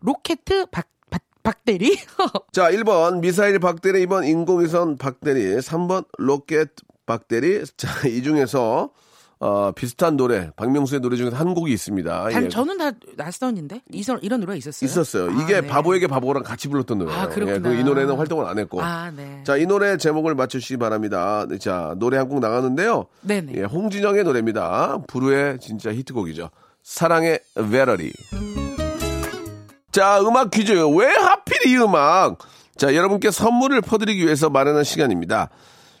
로켓 0.00 0.38
박, 0.70 0.86
박, 1.10 1.22
박대리. 1.42 1.98
자, 2.52 2.70
1번 2.70 3.20
미사일 3.20 3.58
박대리, 3.58 4.06
2번 4.06 4.26
인공위성 4.26 4.96
박대리, 4.96 5.56
3번 5.56 6.06
로켓 6.18 6.70
박대리. 7.04 7.64
자, 7.76 8.08
이 8.08 8.22
중에서 8.22 8.90
어, 9.38 9.70
비슷한 9.72 10.16
노래, 10.16 10.50
박명수의 10.56 11.02
노래 11.02 11.16
중에서 11.16 11.36
한 11.36 11.52
곡이 11.52 11.70
있습니다. 11.70 12.28
단, 12.30 12.44
예. 12.44 12.48
저는 12.48 12.78
다 12.78 12.92
낯선인데 13.16 13.82
이런 13.90 14.18
이런 14.22 14.40
노래가 14.40 14.56
있었어요. 14.56 14.86
있었어요. 14.88 15.30
아, 15.30 15.42
이게 15.42 15.60
네. 15.60 15.66
바보에게 15.66 16.06
바보랑 16.06 16.42
같이 16.42 16.68
불렀던 16.68 16.98
노래예요. 16.98 17.20
아, 17.20 17.28
그렇구나. 17.28 17.56
예, 17.56 17.60
그이 17.60 17.84
노래는 17.84 18.16
활동을 18.16 18.46
안 18.46 18.58
했고. 18.58 18.82
아, 18.82 19.10
네. 19.14 19.42
자, 19.44 19.56
이 19.58 19.66
노래 19.66 19.98
제목을 19.98 20.34
맞추시기 20.34 20.78
바랍니다. 20.78 21.44
네, 21.48 21.58
자, 21.58 21.94
노래 21.98 22.16
한 22.16 22.26
곡 22.28 22.40
나가는데요. 22.40 23.06
네네. 23.20 23.52
예, 23.56 23.62
홍진영의 23.64 24.24
노래입니다. 24.24 25.02
불후의 25.06 25.58
진짜 25.60 25.92
히트곡이죠. 25.92 26.48
사랑의 26.82 27.40
베러리. 27.70 28.12
자, 29.92 30.20
음악 30.20 30.50
퀴즈. 30.50 30.72
왜 30.72 31.06
하필 31.14 31.66
이 31.66 31.76
음악? 31.76 32.38
자, 32.76 32.94
여러분께 32.94 33.30
선물을 33.30 33.80
퍼드리기 33.80 34.24
위해서 34.24 34.50
마련한 34.50 34.84
시간입니다. 34.84 35.50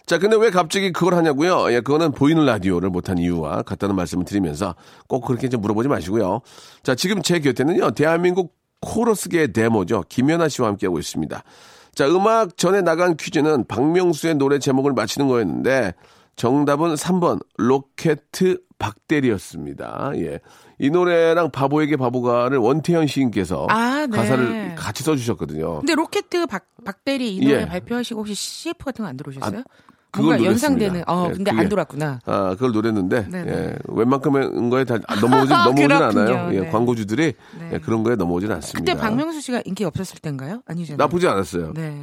자, 0.06 0.18
근데 0.18 0.36
왜 0.36 0.50
갑자기 0.50 0.92
그걸 0.92 1.14
하냐고요? 1.14 1.72
예, 1.72 1.80
그거는 1.80 2.12
보이는 2.12 2.44
라디오를 2.46 2.90
못한 2.90 3.18
이유와 3.18 3.62
같다는 3.62 3.96
말씀을 3.96 4.24
드리면서 4.24 4.76
꼭 5.08 5.22
그렇게 5.22 5.48
좀 5.48 5.60
물어보지 5.60 5.88
마시고요. 5.88 6.42
자, 6.84 6.94
지금 6.94 7.22
제 7.22 7.40
곁에는요, 7.40 7.90
대한민국 7.90 8.54
코러스계의 8.82 9.52
데모죠. 9.52 10.04
김연아 10.08 10.48
씨와 10.48 10.68
함께하고 10.68 11.00
있습니다. 11.00 11.42
자, 11.94 12.06
음악 12.08 12.56
전에 12.56 12.82
나간 12.82 13.16
퀴즈는 13.16 13.64
박명수의 13.66 14.36
노래 14.36 14.60
제목을 14.60 14.92
맞히는 14.92 15.26
거였는데 15.26 15.94
정답은 16.36 16.94
3번 16.94 17.40
로켓 17.56 18.30
박대리였습니다. 18.78 20.12
예. 20.16 20.40
이 20.78 20.90
노래랑 20.90 21.50
바보에게 21.50 21.96
바보가를 21.96 22.58
원태연 22.58 23.06
시인께서 23.06 23.66
아, 23.70 24.06
네. 24.08 24.16
가사를 24.16 24.74
같이 24.74 25.02
써주셨거든요. 25.02 25.78
근데 25.78 25.94
로켓 25.94 26.26
박, 26.50 26.66
박대리 26.84 27.36
이 27.36 27.40
노래 27.40 27.62
예. 27.62 27.66
발표하시고 27.66 28.20
혹시 28.20 28.34
CF 28.34 28.84
같은 28.84 29.02
거 29.04 29.08
안 29.08 29.16
들어오셨어요? 29.16 29.62
그걸 30.16 30.44
연상되는, 30.44 31.02
노렸습니다. 31.04 31.12
어, 31.12 31.26
예, 31.28 31.32
근데 31.34 31.50
그게. 31.50 31.60
안 31.62 31.68
들어왔구나. 31.68 32.20
아, 32.24 32.50
그걸 32.54 32.72
노렸는데, 32.72 33.28
네네. 33.28 33.52
예, 33.52 33.76
웬만큼의 33.88 34.70
거에 34.70 34.84
다 34.84 34.98
넘어오진, 35.20 35.48
넘어오진. 35.56 35.92
않아요. 35.92 36.54
예, 36.54 36.60
네. 36.60 36.70
광고주들이 36.70 37.32
네. 37.60 37.70
예, 37.74 37.78
그런 37.78 38.02
거에 38.02 38.16
넘어오진 38.16 38.50
않습니다. 38.52 38.78
그때 38.92 39.00
박명수 39.00 39.40
씨가 39.40 39.62
인기 39.64 39.84
없었을 39.84 40.18
때인가요? 40.20 40.62
아니잖아요. 40.66 40.96
나쁘지 40.98 41.28
않았어요. 41.28 41.72
네. 41.74 41.96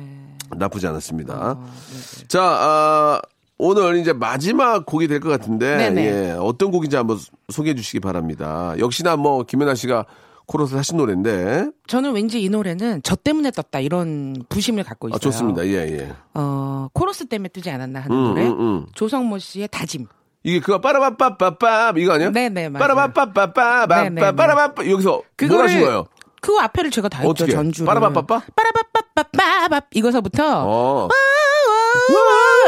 나쁘지 0.55 0.87
않았습니다. 0.87 1.33
어, 1.33 1.53
네, 1.63 1.97
네. 2.21 2.27
자, 2.27 2.41
아, 2.43 3.21
오늘 3.57 3.97
이제 3.97 4.13
마지막 4.13 4.85
곡이 4.85 5.07
될 5.07 5.19
것 5.19 5.29
같은데. 5.29 5.93
예, 5.97 6.31
어떤 6.39 6.71
곡인지 6.71 6.95
한번 6.95 7.17
소개해 7.49 7.75
주시기 7.75 7.99
바랍니다. 7.99 8.73
역시나 8.79 9.15
뭐, 9.15 9.43
김연아 9.43 9.75
씨가 9.75 10.05
코러스 10.45 10.75
하신 10.75 10.97
노래인데, 10.97 11.69
저는 11.87 12.13
왠지 12.13 12.41
이 12.41 12.49
노래는 12.49 13.01
저 13.03 13.15
때문에 13.15 13.51
떴다 13.51 13.79
이런 13.79 14.35
부심을 14.49 14.83
갖고 14.83 15.07
있어요. 15.09 15.15
아, 15.15 15.19
좋습니다. 15.19 15.65
예, 15.67 15.73
예. 15.99 16.13
어, 16.33 16.87
코러스 16.93 17.25
때문에 17.25 17.49
뜨지 17.49 17.69
않았나 17.69 18.01
하는 18.01 18.15
음, 18.15 18.23
노래. 18.23 18.47
음, 18.47 18.59
음. 18.59 18.85
조성모 18.93 19.39
씨의 19.39 19.69
다짐. 19.71 20.07
이게 20.43 20.59
그거 20.59 20.81
빠라바빠빠빠 20.81 21.93
이거 21.97 22.13
아니야? 22.13 22.29
네네, 22.31 22.69
맞아요. 22.69 22.81
빠라바빠빠빠 22.87 23.85
네네네. 23.87 24.35
빠라바빠 24.35 24.85
여기서 24.89 25.09
뭘 25.09 25.21
그거를 25.37 25.63
하신 25.65 25.81
거예요? 25.81 26.05
그 26.41 26.57
앞에를 26.59 26.91
제가 26.91 27.07
다 27.07 27.21
했죠? 27.23 27.47
전주를. 27.47 27.85
빠라바빠빠? 27.85 28.41
빠라바빠빠빠밥 28.53 29.85
이거서부터 29.93 30.63
어. 30.67 31.07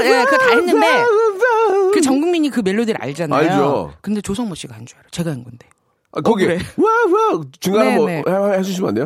예, 0.03 0.23
그거 0.25 0.37
다 0.37 0.49
했는데 0.51 1.03
그 1.93 2.01
전 2.01 2.19
국민이 2.21 2.49
그 2.49 2.59
멜로디를 2.63 3.01
알잖아요. 3.01 3.39
알죠. 3.51 3.93
근데 4.01 4.21
조성모 4.21 4.53
씨가 4.55 4.75
한 4.75 4.85
줄 4.85 4.97
알아. 4.99 5.07
제가 5.11 5.31
한 5.31 5.43
건데. 5.43 5.67
아, 6.11 6.21
거기. 6.21 6.45
와와 6.47 6.59
중간에 7.59 7.97
뭐. 7.97 8.07
해, 8.09 8.17
해- 8.25 8.57
해주시면 8.59 8.89
안 8.89 8.95
돼요? 8.95 9.05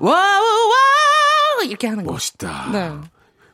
와와와와와와와와 0.00 1.64
이렇게 1.66 1.86
하는 1.88 2.04
거. 2.04 2.12
멋있다. 2.12 2.68
네. 2.72 2.92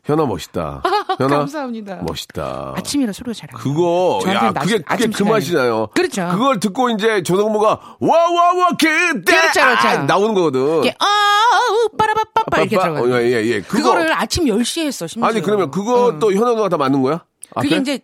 현아 0.04 0.26
멋있다. 0.26 0.82
현아 1.18 1.36
감사합니다. 1.38 1.96
멋있다. 2.02 2.74
아침이라 2.76 3.12
소리가 3.12 3.34
잘 3.34 3.48
안. 3.52 3.60
그거 3.60 4.20
야 4.26 4.50
낮- 4.52 4.62
그게 4.62 4.78
그게 4.78 5.06
그. 5.06 5.22
맛이나요. 5.22 5.86
그렇죠. 5.94 6.28
그걸 6.32 6.58
듣고 6.58 6.90
이제 6.90 7.22
조성모가 7.22 7.96
와와와 8.00 8.68
그때 8.78 9.32
그렇죠, 9.32 9.60
그렇죠. 9.60 9.88
아, 9.88 9.96
나오는 9.98 10.34
거거든. 10.34 10.78
이게 10.80 10.94
아우 10.98 11.88
빠라바빠빠 11.96 12.60
이렇게 12.62 12.76
빠빠, 12.76 12.88
들어가요. 12.94 13.14
어, 13.14 13.20
예, 13.22 13.26
예, 13.30 13.44
예. 13.46 13.60
그거 13.60 13.90
그거 13.90 13.94
를 13.94 14.12
아침 14.12 14.46
10시에 14.46 14.86
했어, 14.86 15.06
심지어. 15.06 15.28
아니 15.28 15.40
그러면 15.40 15.70
그것도 15.70 16.32
현아 16.32 16.54
누가 16.56 16.68
다 16.68 16.76
맞는 16.76 17.00
거야? 17.02 17.24
그게 17.54 17.76
앞에? 17.76 17.80
이제 17.82 18.00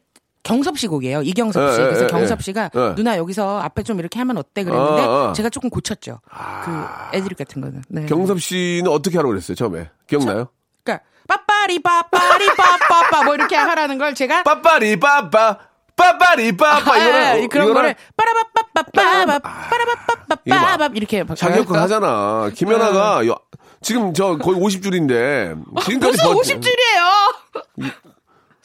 경섭 0.48 0.78
씨 0.78 0.87
곡이에요. 0.87 1.20
이경섭 1.22 1.62
예, 1.62 1.72
씨. 1.74 1.80
예, 1.80 1.84
그래서 1.84 2.04
예, 2.04 2.06
경섭 2.06 2.38
예. 2.38 2.42
씨가 2.42 2.70
예. 2.74 2.94
누나 2.94 3.18
여기서 3.18 3.61
앞에 3.61 3.82
좀 3.82 3.98
이렇게 3.98 4.18
하면 4.18 4.38
어때 4.38 4.64
그랬는데 4.64 5.02
어, 5.02 5.28
어. 5.28 5.32
제가 5.34 5.50
조금 5.50 5.68
고쳤죠. 5.68 6.20
그 6.64 7.16
애드립 7.16 7.37
같은 7.37 7.61
거는. 7.61 7.82
네. 7.88 8.06
경섭 8.06 8.40
씨는 8.40 8.88
어떻게 8.90 9.18
하라고 9.18 9.30
그랬어요 9.32 9.54
처음에 9.54 9.90
기억나요? 10.06 10.48
그러니까 10.82 11.04
빠빠리 11.28 11.80
빠빠리 11.82 12.46
빠빠빠 12.56 13.24
뭐 13.24 13.34
이렇게 13.34 13.56
하라는 13.56 13.98
걸 13.98 14.14
제가 14.14 14.42
빠빠리 14.42 14.98
빠빠 14.98 15.58
빠빠리 15.94 16.56
빠빠 16.56 16.92
아, 16.94 16.96
이거는 16.96 17.42
예, 17.42 17.46
그런 17.48 17.74
거를 17.74 17.94
빠라바빠빠빠밥 18.16 19.42
빠라바빠빠밥 19.42 20.96
이렇게 20.96 21.24
자격을 21.37 21.78
하잖아. 21.78 22.50
김연아가 22.54 23.26
여- 23.26 23.38
지금 23.82 24.14
저 24.14 24.38
거의 24.38 24.58
50줄인데 24.58 25.62
지금까지 25.84 26.16
벌써 26.22 26.32
버- 26.32 26.40
50줄이에요. 26.40 27.92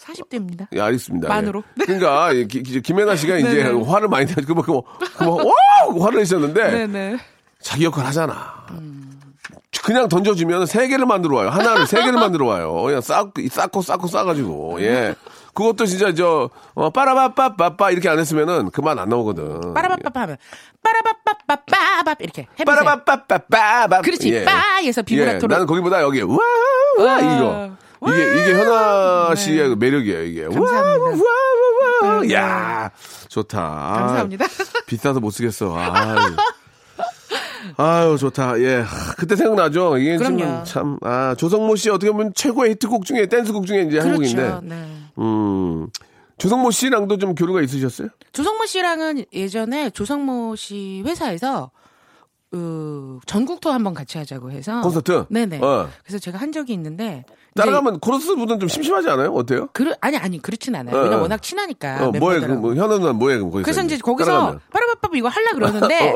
40대입니다. 0.04 0.68
예, 0.74 0.82
알겠습니다. 0.82 1.28
만으로. 1.30 1.63
예. 1.80 1.86
그러니까 1.86 2.30
김연아 2.84 3.16
씨가 3.16 3.38
이제. 3.38 3.63
화를 3.63 4.08
많이 4.08 4.26
내고 4.26 4.62
그뭐 4.62 4.84
그뭐 5.18 5.44
와 5.44 6.06
화를 6.06 6.20
내셨는데 6.20 6.72
네네. 6.72 7.18
자기 7.62 7.86
역할 7.86 8.06
하잖아. 8.06 8.66
그냥 9.84 10.08
던져주면 10.08 10.66
세 10.66 10.88
개를 10.88 11.06
만들어 11.06 11.38
와요. 11.38 11.50
하나를 11.50 11.88
세 11.88 11.98
개를 11.98 12.13
만들어 12.13 12.46
와요. 12.46 12.74
그냥 12.84 13.02
쌓고 13.02 13.32
쌓고 13.50 13.82
쌓고 13.82 14.08
쌓아가지고 14.08 14.82
예. 14.82 15.16
그것도 15.54 15.86
진짜 15.86 16.13
저 16.13 16.50
어, 16.74 16.89
빠라바빠빠빠 16.89 17.92
이렇게 17.92 18.10
안 18.10 18.18
했으면은 18.18 18.72
그만 18.72 18.98
안 18.98 19.10
나오거든. 19.10 19.74
빠라바빠빠 19.74 20.22
하면 20.22 20.38
빠라바빠빠빠밥 20.82 22.22
이렇게 22.22 22.48
해보세요. 22.60 22.84
빠라바빠빠빠빠. 22.84 24.02
그렇지. 24.02 24.46
빠에서 24.46 25.02
비브라토로. 25.02 25.52
예, 25.52 25.56
나는 25.56 25.68
거기보다 25.68 26.02
여기 26.02 26.22
와, 26.22 26.38
와 27.00 27.20
이거. 27.20 27.72
이게 28.10 28.42
이게 28.42 28.54
현아 28.54 29.36
씨의 29.36 29.70
그 29.70 29.76
매력이에요 29.80 30.24
이게. 30.24 30.42
네. 30.48 30.56
감사합니다. 30.56 31.04
와 31.04 31.12
와 31.13 32.10
와 32.13 32.22
네, 32.22 32.28
네. 32.28 32.34
야 32.36 32.92
좋다. 33.30 33.60
감사합니다. 33.60 34.46
비싸서 34.88 35.20
못 35.20 35.32
쓰겠어. 35.32 35.76
아유. 35.78 36.18
아유 37.78 38.18
좋다. 38.20 38.60
예, 38.60 38.76
하, 38.82 39.13
그때 39.16 39.36
생각나죠. 39.36 39.98
이게 39.98 40.18
그럼요. 40.18 40.63
참 40.66 40.98
아, 41.02 41.34
조성모 41.38 41.76
씨 41.78 41.89
어떻게 41.89 42.12
보면 42.12 42.34
최고의 42.36 42.72
히트곡 42.72 43.06
중에 43.06 43.26
댄스곡 43.28 43.66
중에 43.66 43.84
이제 43.84 44.00
한. 44.00 44.16
그렇죠. 44.18 44.62
네. 44.63 44.76
음. 45.18 45.88
조성모 46.38 46.72
씨랑도 46.72 47.18
좀 47.20 47.36
교류가 47.36 47.62
있으셨어요? 47.62 48.10
조성모 48.34 48.66
씨랑은 48.66 49.26
예전에 49.32 49.92
조성모 49.92 50.56
씨 50.58 51.02
회사에서 51.06 51.72
그 52.52 53.20
전국 53.26 53.62
투어 53.62 53.72
한번 53.72 53.94
같이 53.94 54.18
하자고 54.18 54.52
해서 54.52 54.82
콘서트? 54.82 55.26
네네. 55.30 55.60
어. 55.62 55.89
그래서 56.04 56.20
제가 56.20 56.38
한 56.39 56.52
적이 56.52 56.74
있는데 56.74 57.24
따라가면 57.56 58.00
코러스 58.00 58.36
분은 58.36 58.60
좀 58.60 58.70
심심하지 58.70 59.10
않아요? 59.10 59.34
어때요? 59.34 59.70
그 59.74 59.94
아니 60.02 60.18
아니 60.18 60.42
그렇진 60.42 60.76
않아요. 60.76 60.96
어, 60.96 61.00
왜냐면 61.00 61.20
어. 61.20 61.22
워낙 61.24 61.42
친하니까. 61.42 62.08
어, 62.08 62.12
뭐해, 62.12 62.39
그. 62.39 62.52
뭐, 62.54 62.74
누나 62.74 63.13
뭐해, 63.13 63.38
그럼 63.38 63.52
거기서. 63.52 63.66
그래서 63.66 63.82
이제 63.84 63.98
거기서. 63.98 64.60
빠라바빠빠 64.72 65.18
이거 65.18 65.28
하려 65.28 65.52
그러는데. 65.54 66.13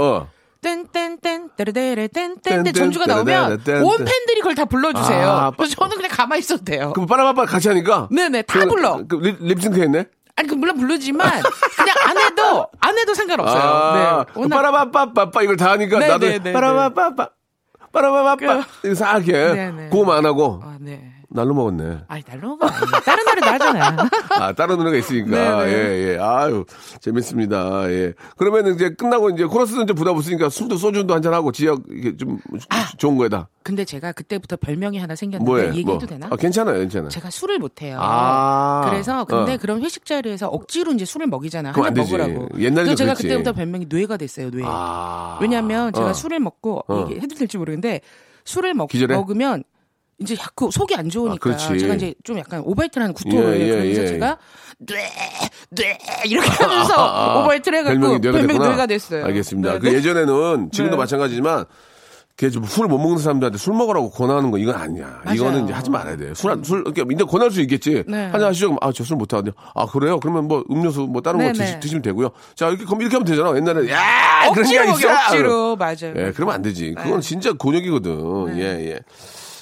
땡땡땡 0.59 1.49
따르데레 1.55 2.07
땡땡 2.07 2.73
전주가 2.73 3.05
나오면 3.05 3.61
온. 3.83 3.97
팬들이 3.97 4.39
그걸 4.41 4.55
다 4.55 4.65
불러주세요. 4.65 5.29
아, 5.29 5.51
그래서 5.55 5.75
저는 5.75 5.95
그냥 5.95 6.09
가만히 6.11 6.39
있어도 6.39 6.63
돼요. 6.65 6.93
그럼 6.93 7.05
빠라바빠 7.07 7.45
같이 7.45 7.67
하니까? 7.67 8.09
네네 8.11 8.41
다 8.41 8.59
그, 8.61 8.67
불러. 8.67 9.03
그 9.07 9.15
립, 9.17 9.37
립싱크 9.39 9.79
했네? 9.79 10.05
아니 10.35 10.47
그 10.47 10.55
물론 10.55 10.77
부르지만 10.77 11.43
그냥 11.75 11.95
안 12.07 12.17
해도 12.17 12.67
안 12.79 12.97
해도 12.97 13.13
상관없어요. 13.13 13.61
아, 13.61 14.25
네. 14.25 14.39
워낙 14.39 14.55
빠라바빠빠빠 14.55 15.43
이걸 15.43 15.57
다 15.57 15.71
하니까 15.71 15.99
네, 15.99 16.07
나도 16.07 16.27
네, 16.27 16.39
네, 16.39 16.53
빠라바빠빠, 16.53 17.29
빠라바빠빠. 17.91 18.65
이거 18.83 18.95
싹 18.95 19.27
해. 19.27 19.31
네, 19.31 19.71
네. 19.71 19.89
그거만 19.89 20.17
안 20.17 20.25
하고. 20.25 20.59
아, 20.63 20.77
네. 20.79 21.13
날로 21.29 21.53
먹었네. 21.53 22.03
아니 22.07 22.23
날로가 22.25 22.67
아니에요. 22.67 22.85
다른 23.03 23.25
날에도 23.25 23.47
하잖아. 23.47 24.09
아, 24.39 24.53
다른 24.53 24.77
노래가 24.77 24.97
있으니까. 24.97 25.65
네, 25.65 25.65
네. 25.65 25.73
예, 25.73 26.13
예. 26.13 26.17
아유, 26.19 26.65
재밌습니다. 27.01 27.89
예. 27.91 28.13
그러면 28.37 28.73
이제 28.73 28.89
끝나고 28.91 29.31
이제 29.31 29.43
코러스는 29.43 29.83
이제 29.83 29.93
부담 29.93 30.15
없으니까 30.15 30.49
술도 30.49 30.77
소주도 30.77 31.13
한잔하고 31.13 31.51
지역 31.51 31.83
이게 31.91 32.15
좀 32.15 32.39
아. 32.69 32.87
좋은 32.97 33.17
거에다. 33.17 33.49
근데 33.63 33.83
제가 33.83 34.13
그때부터 34.13 34.55
별명이 34.55 34.97
하나 34.97 35.15
생겼는데 35.15 35.51
뭐해? 35.51 35.67
얘기해도 35.69 35.91
뭐. 35.97 35.99
되나? 36.07 36.27
아, 36.31 36.35
괜찮아요, 36.37 36.79
괜찮아요. 36.79 37.09
제가 37.09 37.29
술을 37.29 37.59
못해요. 37.59 37.97
아. 37.99 38.85
그래서 38.89 39.25
근데 39.25 39.55
어. 39.55 39.57
그런 39.57 39.81
회식 39.83 40.05
자리에서 40.05 40.47
억지로 40.47 40.93
이제 40.93 41.03
술을 41.03 41.27
먹이잖아. 41.27 41.73
되지. 41.73 41.91
먹으라고. 42.13 42.47
그래서 42.53 42.95
제가 42.95 43.13
그랬지. 43.13 43.23
그때부터 43.23 43.51
별명이 43.51 43.87
뇌가 43.89 44.15
됐어요. 44.15 44.49
뇌. 44.51 44.61
아. 44.65 45.37
왜냐하면 45.41 45.91
제가 45.91 46.11
어. 46.11 46.13
술을 46.13 46.39
먹고 46.39 46.85
어. 46.87 47.07
이게 47.09 47.19
해도 47.19 47.35
될지 47.35 47.57
모르겠는데 47.57 47.99
술을 48.45 48.73
먹, 48.73 48.87
기절해? 48.89 49.13
먹으면 49.13 49.65
이제 50.19 50.35
자꾸 50.35 50.71
속이 50.71 50.95
안 50.95 51.09
좋으니까 51.09 51.51
아. 51.51 51.57
제가 51.57 51.93
이제 51.95 52.13
좀 52.23 52.39
약간 52.39 52.61
오바이트라는 52.65 53.13
구토를 53.13 53.59
예, 53.61 53.65
예, 53.67 53.69
그래서 53.75 54.01
예. 54.01 54.07
제가 54.07 54.37
뇌뇌 54.79 55.97
이렇게 56.25 56.49
하면서 56.49 57.41
오바이트를 57.43 57.79
해갖고 57.79 57.99
별명이 57.99 58.19
뇌가 58.19 58.37
별명이. 58.39 58.59
뇌가 58.69 58.85
됐어요. 58.87 59.25
알겠습니다. 59.25 59.73
네, 59.73 59.79
그 59.79 59.87
네. 59.87 59.93
예전에는 59.93 60.71
지금도 60.71 60.95
네. 60.95 60.97
마찬가지지만 60.97 61.65
그술못 62.35 62.99
먹는 62.99 63.17
사람들한테 63.17 63.57
술 63.57 63.73
먹으라고 63.73 64.11
권하는 64.11 64.51
거 64.51 64.57
이건 64.59 64.75
아니야. 64.75 65.21
맞아요. 65.23 65.35
이거는 65.35 65.63
이제 65.65 65.73
하지 65.73 65.89
말아야 65.89 66.17
돼. 66.17 66.33
술, 66.35 66.51
안- 66.51 66.63
술, 66.63 66.83
이렇게 66.85 67.03
이제 67.11 67.23
권할 67.23 67.49
수 67.49 67.61
있겠지. 67.61 68.03
네. 68.07 68.25
한잔 68.25 68.49
하시죠. 68.49 68.67
그럼 68.67 68.77
아, 68.81 68.91
저 68.91 69.03
술 69.03 69.17
못하는데. 69.17 69.51
아, 69.73 69.85
그래요? 69.87 70.19
그러면 70.19 70.47
뭐 70.47 70.63
음료수 70.69 71.01
뭐 71.01 71.21
다른 71.21 71.39
거 71.39 71.45
네, 71.45 71.53
드시, 71.53 71.73
네. 71.73 71.79
드시 71.79 71.93
면 71.95 72.01
되고요. 72.03 72.29
자, 72.55 72.69
이렇게, 72.69 72.85
그럼 72.85 73.01
이렇게 73.01 73.15
하면 73.15 73.25
되잖아. 73.25 73.55
옛날에. 73.55 73.89
야! 73.91 74.49
억지로 74.49 74.83
게 74.85 74.91
먹여! 74.91 75.09
억지로 75.11 75.75
맞아요. 75.77 76.13
예, 76.15 76.31
그러면 76.35 76.53
안 76.55 76.61
되지. 76.61 76.93
그건 76.95 77.21
네. 77.21 77.27
진짜 77.27 77.53
곤욕이거든. 77.53 78.55
예, 78.59 78.63
예. 78.91 78.99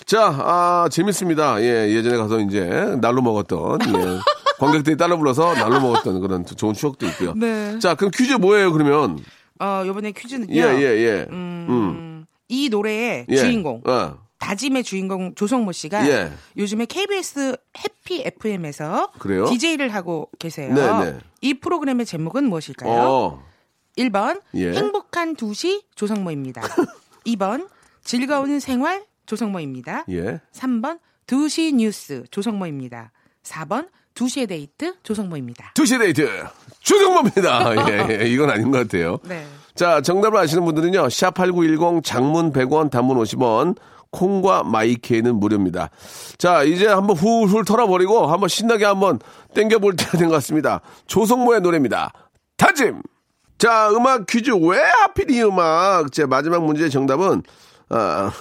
자, 0.05 0.27
아, 0.27 0.87
재밌습니다. 0.91 1.61
예, 1.61 1.89
예전에 1.89 2.17
가서 2.17 2.39
이제 2.39 2.63
날로 3.01 3.21
먹었던, 3.21 3.79
예. 3.81 4.19
관객들이 4.59 4.97
따라 4.97 5.17
불러서 5.17 5.53
날로 5.55 5.81
먹었던 5.81 6.21
그런 6.21 6.45
좋은 6.45 6.73
추억도 6.73 7.05
있고요. 7.07 7.33
네. 7.33 7.79
자, 7.79 7.95
그럼 7.95 8.11
퀴즈 8.15 8.33
뭐예요, 8.33 8.71
그러면? 8.71 9.19
어 9.59 9.83
요번에 9.85 10.11
퀴즈는요. 10.11 10.53
예, 10.53 10.61
예, 10.61 10.83
예. 10.83 11.27
음, 11.29 12.25
이 12.49 12.69
노래의 12.69 13.25
예. 13.29 13.35
주인공 13.35 13.81
어. 13.87 14.17
다짐의 14.37 14.83
주인공 14.83 15.33
조성모 15.33 15.71
씨가 15.71 16.07
예. 16.09 16.31
요즘에 16.57 16.85
KBS 16.85 17.55
해피 17.79 18.23
FM에서 18.25 19.11
그래요? 19.17 19.45
DJ를 19.45 19.93
하고 19.93 20.29
계세요. 20.39 20.73
네, 20.73 21.11
네. 21.11 21.17
이 21.41 21.53
프로그램의 21.55 22.05
제목은 22.05 22.45
무엇일까요? 22.49 22.91
어. 22.91 23.43
1번 23.97 24.41
예. 24.55 24.73
행복한 24.73 25.35
2시 25.35 25.83
조성모입니다. 25.95 26.61
2번 27.25 27.69
즐거운 28.03 28.59
생활 28.59 29.05
조성모입니다. 29.25 30.05
예. 30.09 30.41
3번 30.53 30.99
2시 31.27 31.75
뉴스 31.75 32.23
조성모입니다. 32.31 33.11
4번 33.43 33.87
2시의 34.15 34.47
데이트 34.47 34.95
조성모입니다. 35.03 35.71
두시 35.73 35.97
데이트 35.97 36.29
조성모입니다. 36.79 37.75
예, 37.91 38.21
예, 38.21 38.27
이건 38.27 38.49
아닌 38.49 38.71
것 38.71 38.77
같아요. 38.79 39.17
네. 39.23 39.45
자, 39.75 40.01
정답을 40.01 40.39
아시는 40.39 40.63
분들은요. 40.63 41.07
샵8910 41.07 42.03
장문 42.03 42.53
100원 42.53 42.89
단문 42.89 43.17
50원 43.17 43.75
콩과 44.11 44.63
마이케이는 44.63 45.35
무료입니다. 45.35 45.89
자, 46.37 46.63
이제 46.63 46.87
한번 46.87 47.17
훌훌 47.17 47.65
털어버리고 47.65 48.27
한번 48.27 48.47
신나게 48.47 48.85
한번 48.85 49.19
땡겨볼 49.53 49.97
때가 49.97 50.17
된 50.17 50.29
것 50.29 50.35
같습니다. 50.35 50.79
조성모의 51.07 51.59
노래입니다. 51.61 52.13
다짐! 52.55 53.01
자, 53.57 53.89
음악 53.91 54.27
퀴즈. 54.27 54.51
왜 54.51 54.77
하필 54.79 55.29
이 55.31 55.41
음악? 55.43 56.11
제 56.13 56.25
마지막 56.25 56.63
문제의 56.63 56.89
정답은, 56.89 57.43
아, 57.89 58.31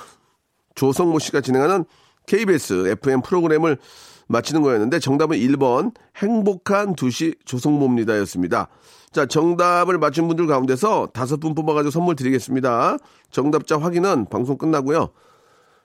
조성모 0.74 1.18
씨가 1.18 1.40
진행하는 1.40 1.84
KBS 2.26 2.88
FM 2.88 3.22
프로그램을 3.22 3.78
맞히는 4.26 4.62
거였는데 4.62 4.98
정답은 4.98 5.36
1번 5.38 5.94
행복한 6.16 6.94
2시 6.94 7.36
조성모입니다 7.44 8.18
였습니다. 8.20 8.68
자, 9.12 9.26
정답을 9.26 9.98
맞힌 9.98 10.26
분들 10.26 10.46
가운데서 10.46 11.08
다섯 11.12 11.38
분 11.38 11.54
뽑아가지고 11.54 11.90
선물 11.90 12.16
드리겠습니다. 12.16 12.96
정답자 13.30 13.78
확인은 13.78 14.26
방송 14.28 14.58
끝나고요. 14.58 15.10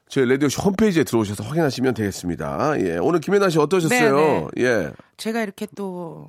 저희 0.07 0.27
라디오쇼 0.27 0.63
홈페이지에 0.63 1.03
들어오셔서 1.03 1.43
확인하시면 1.43 1.93
되겠습니다. 1.93 2.81
예. 2.81 2.97
오늘 2.97 3.19
김혜나 3.19 3.49
씨 3.49 3.59
어떠셨어요? 3.59 4.15
네, 4.15 4.47
예. 4.57 4.91
제가 5.17 5.43
이렇게 5.43 5.67
또 5.75 6.27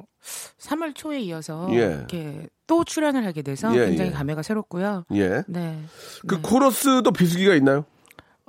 3월 0.59 0.95
초에 0.95 1.21
이어서 1.21 1.69
예. 1.71 1.77
이렇게 1.77 2.47
또 2.67 2.85
출연을 2.85 3.25
하게 3.25 3.41
돼서 3.41 3.75
예, 3.75 3.87
굉장히 3.87 4.11
예. 4.11 4.15
감회가 4.15 4.43
새롭고요. 4.43 5.07
예. 5.15 5.43
네. 5.49 5.81
그 6.27 6.35
네. 6.35 6.41
코러스도 6.43 7.11
비수기가 7.11 7.55
있나요? 7.55 7.87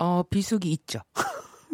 어, 0.01 0.23
비수기 0.27 0.71
있죠. 0.71 0.99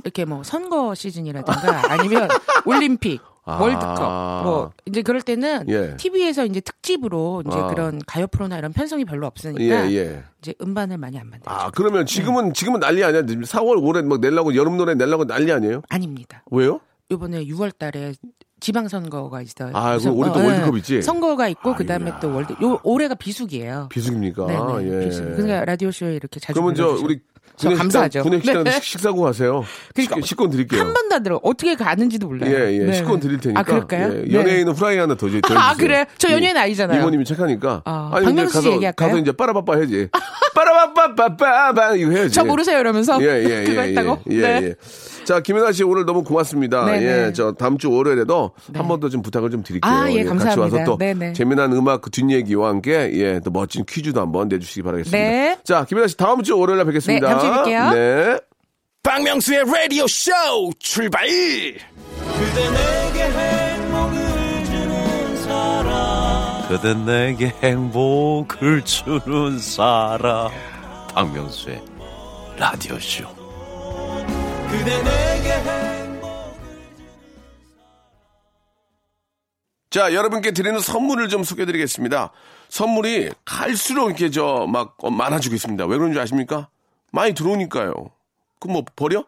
이렇게 0.03 0.25
뭐 0.25 0.43
선거 0.43 0.93
시즌이라든가 0.93 1.91
아니면 1.91 2.27
올림픽, 2.65 3.21
아. 3.45 3.57
월드컵 3.61 4.43
뭐 4.43 4.71
이제 4.85 5.01
그럴 5.01 5.21
때는 5.21 5.65
예. 5.69 5.95
TV에서 5.95 6.45
이제 6.45 6.59
특집으로 6.59 7.43
이제 7.47 7.57
아. 7.57 7.67
그런 7.67 7.99
가요 8.05 8.27
프로나 8.27 8.57
이런 8.57 8.73
편성이 8.73 9.05
별로 9.05 9.25
예, 9.25 9.27
없으니까 9.27 9.91
예. 9.93 10.23
이제 10.41 10.53
음반을 10.61 10.97
많이 10.97 11.17
안 11.17 11.29
만들죠. 11.29 11.49
아, 11.49 11.71
그러면 11.71 12.05
지금은, 12.05 12.53
지금은 12.53 12.81
난리 12.81 13.01
아니야. 13.01 13.21
4월, 13.21 13.81
올해 13.81 14.01
막 14.01 14.19
내려고, 14.19 14.53
여름 14.55 14.75
노래 14.75 14.93
내려고 14.93 15.25
난리 15.25 15.51
아니에요? 15.51 15.81
아닙니다. 15.87 16.43
왜요? 16.51 16.81
이번에 17.09 17.45
6월 17.45 17.77
달에 17.77 18.13
지방 18.59 18.89
선거가 18.89 19.41
있어요. 19.41 19.71
아, 19.73 19.97
그럼 19.97 20.17
올해 20.17 20.33
또 20.33 20.39
뭐, 20.39 20.49
월드컵 20.49 20.73
예. 20.73 20.77
있지? 20.79 21.01
선거가 21.01 21.47
있고 21.47 21.69
아이고야. 21.69 21.75
그다음에 21.77 22.11
또 22.19 22.33
월드 22.33 22.53
요 22.61 22.79
올해가 22.83 23.15
비수기예요. 23.15 23.87
비수기입니까? 23.89 24.47
네, 24.47 24.83
네. 24.83 24.91
예. 24.91 25.05
비수기. 25.05 25.29
그러니까 25.31 25.63
라디오 25.65 25.91
쇼에 25.91 26.15
이렇게 26.15 26.39
자주 26.39 26.53
그러면 26.59 26.75
저, 26.75 26.89
우리, 26.89 27.21
저 27.59 27.73
감사하죠. 27.73 28.21
군내 28.21 28.39
식당 28.39 28.63
네. 28.63 28.79
식사고 28.79 29.21
가세요. 29.23 29.63
그러니까 29.95 30.17
식- 30.17 30.27
식권 30.27 30.51
드릴게요. 30.51 30.79
한번다 30.81 31.19
들어 31.19 31.39
어떻게 31.41 31.73
가는지도 31.75 32.27
몰라요. 32.27 32.51
예, 32.53 32.73
예. 32.73 32.79
네. 32.85 32.93
식권 32.93 33.19
드릴 33.19 33.39
테니까. 33.39 33.59
아 33.59 33.63
그럴까요? 33.63 34.13
예, 34.13 34.21
네. 34.27 34.33
연예인은 34.33 34.73
프라이 34.75 34.97
하나 34.97 35.15
더 35.15 35.27
줘. 35.27 35.41
더 35.41 35.55
아. 35.55 35.73
그래? 35.75 36.05
저 36.19 36.31
연예인 36.31 36.55
아니잖아요. 36.55 36.99
이모님이 37.01 37.25
착하니까. 37.25 37.81
아, 37.85 38.11
아니, 38.13 38.25
박명수 38.25 38.51
씨 38.51 38.55
가서, 38.57 38.71
얘기할까요? 38.75 39.09
가서 39.09 39.19
이제 39.21 39.31
빠라바빠 39.31 39.75
해야지. 39.75 40.07
빠라바빠빠빠빠 40.55 41.95
이거 41.95 42.11
해야지. 42.11 42.33
저 42.33 42.45
모르세요 42.45 42.79
이러면서 42.79 43.19
예, 43.21 43.43
예, 43.43 43.63
그거 43.65 43.81
예, 43.83 43.87
했다고? 43.89 44.19
예, 44.31 44.35
예, 44.35 44.41
네. 44.41 44.61
예. 44.67 44.75
자, 45.27 45.41
김연아 45.41 45.73
씨 45.73 45.83
오늘 45.83 46.05
너무 46.05 46.23
고맙습니다. 46.23 46.85
네, 46.85 47.01
예, 47.01 47.05
네. 47.25 47.33
저 47.33 47.51
다음 47.51 47.77
주 47.77 47.91
월요일에도 47.91 48.51
네. 48.71 48.79
한번 48.79 49.01
더 49.01 49.09
좀 49.09 49.21
부탁을 49.21 49.49
좀 49.51 49.61
드릴게요. 49.61 49.91
아, 49.91 50.09
예, 50.09 50.23
같이 50.23 50.29
감사합니다. 50.29 50.61
와서 50.77 50.85
또 50.85 50.97
네, 50.97 51.13
네. 51.13 51.33
재미난 51.33 51.73
음악 51.73 52.01
그 52.01 52.09
뒷얘기와 52.09 52.69
함께 52.69 53.11
예, 53.13 53.41
또 53.43 53.51
멋진 53.51 53.83
퀴즈도 53.85 54.21
한번 54.21 54.47
내주시기 54.47 54.83
바라겠습니다. 54.83 55.17
네. 55.17 55.57
자, 55.65 55.83
김연아 55.83 56.07
씨 56.07 56.15
다음 56.15 56.43
주 56.43 56.57
월요일에 56.57 56.85
뵙겠습니다. 56.85 57.27
네, 57.27 57.33
다음 57.35 57.65
주에 57.65 57.73
뵐게요. 57.75 57.93
네. 57.93 58.39
박명수의 59.03 59.65
라디오 59.65 60.07
쇼 60.07 60.31
출발! 60.79 61.27
그대 66.69 66.93
내게 66.93 67.47
행복을 67.63 68.81
주는 68.85 69.59
사람 69.59 70.49
박명수의 71.13 71.81
라디오 72.57 72.97
쇼 72.99 73.37
자, 79.89 80.13
여러분께 80.13 80.51
드리는 80.51 80.80
선물을 80.80 81.30
좀 81.30 81.43
소개해 81.43 81.65
드리겠습니다. 81.65 82.32
선물이 82.69 83.32
갈수록 83.45 84.08
이렇게 84.08 84.30
저 84.30 84.67
막 84.67 84.97
많아지고 85.01 85.56
있습니다. 85.56 85.86
왜 85.86 85.97
그런지 85.97 86.19
아십니까? 86.19 86.67
많이 87.12 87.34
들어오니까요. 87.34 87.93
그럼 88.60 88.73
뭐 88.73 88.84
버려? 88.95 89.23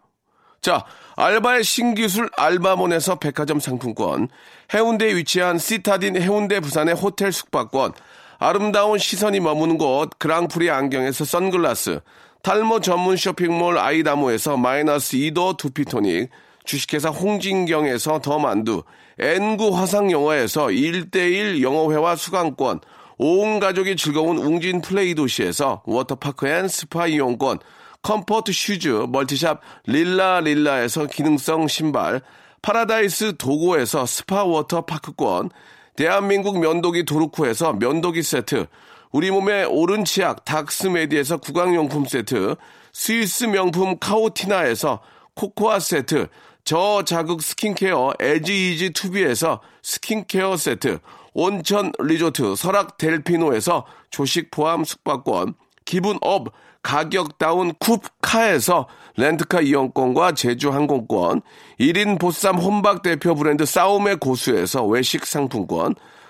자, 0.61 0.83
알바의 1.15 1.63
신기술 1.63 2.29
알바몬에서 2.35 3.19
백화점 3.19 3.61
상품권, 3.61 4.27
해운대에 4.73 5.15
위치한 5.15 5.57
시타딘 5.57 6.21
해운대 6.21 6.59
부산의 6.59 6.95
호텔 6.95 7.31
숙박권, 7.31 7.93
아름다운 8.39 8.97
시선이 8.97 9.39
머무는 9.39 9.77
곳 9.77 10.09
그랑프리 10.19 10.69
안경에서 10.69 11.23
선글라스, 11.23 12.01
탈모 12.41 12.79
전문 12.79 13.17
쇼핑몰 13.17 13.77
아이다모에서 13.77 14.55
마이너스 14.55 15.17
2도 15.17 15.57
두피토닉, 15.57 16.29
주식회사 16.63 17.09
홍진경에서 17.09 18.19
더 18.19 18.39
만두, 18.39 18.83
N구 19.19 19.75
화상영어에서 19.77 20.67
1대1 20.67 21.61
영어회화 21.61 22.15
수강권, 22.15 22.79
온 23.17 23.59
가족이 23.59 23.97
즐거운 23.97 24.37
웅진 24.37 24.79
플레이 24.81 25.13
도시에서 25.15 25.83
워터파크 25.85 26.47
and 26.47 26.69
스파 26.69 27.07
이용권, 27.07 27.59
comfort 28.01 28.53
shoes 28.53 29.07
multi 29.09 29.37
shop 29.37 29.59
릴라 29.85 30.39
릴라에서 30.39 31.07
기능성 31.07 31.67
신발, 31.67 32.21
파라다이스 32.61 33.35
도고에서 33.37 34.05
스파 34.05 34.45
워터 34.45 34.85
파크권, 34.85 35.49
대한민국 35.97 36.59
면도기 36.59 37.03
도루쿠에서 37.03 37.73
면도기 37.73 38.23
세트, 38.23 38.67
우리 39.11 39.31
몸의 39.31 39.65
옳은 39.65 40.05
치약 40.05 40.45
닥스메디에서 40.45 41.37
구강용품 41.37 42.05
세트, 42.05 42.55
스위스 42.93 43.45
명품 43.45 43.97
카오티나에서 43.99 45.01
코코아 45.33 45.79
세트, 45.79 46.27
저자극 46.63 47.41
skin 47.41 47.77
care 47.77 48.13
에지이지 48.19 48.91
투비에서 48.91 49.61
skin 49.81 50.19
care 50.19 50.57
세트, 50.57 50.99
온천 51.33 51.91
리조트 51.97 52.55
설악 52.55 52.97
델피노에서 52.97 53.85
조식 54.11 54.51
포함 54.51 54.83
숙박권, 54.83 55.55
기분 55.85 56.19
up 56.21 56.49
가격 56.83 57.39
다운 57.39 57.73
쿱카에서 57.73 58.85
렌트카 59.17 59.61
이용권과 59.61 60.33
제주 60.33 60.69
항공권, 60.69 61.41
1인 61.79 62.19
보쌈 62.19 62.57
혼밥 62.57 63.01
대표 63.01 63.33
브랜드 63.33 63.65
싸움의 63.65 64.17
고수에서 64.17 64.85
외식 64.85 65.25
상품권, 65.25 65.95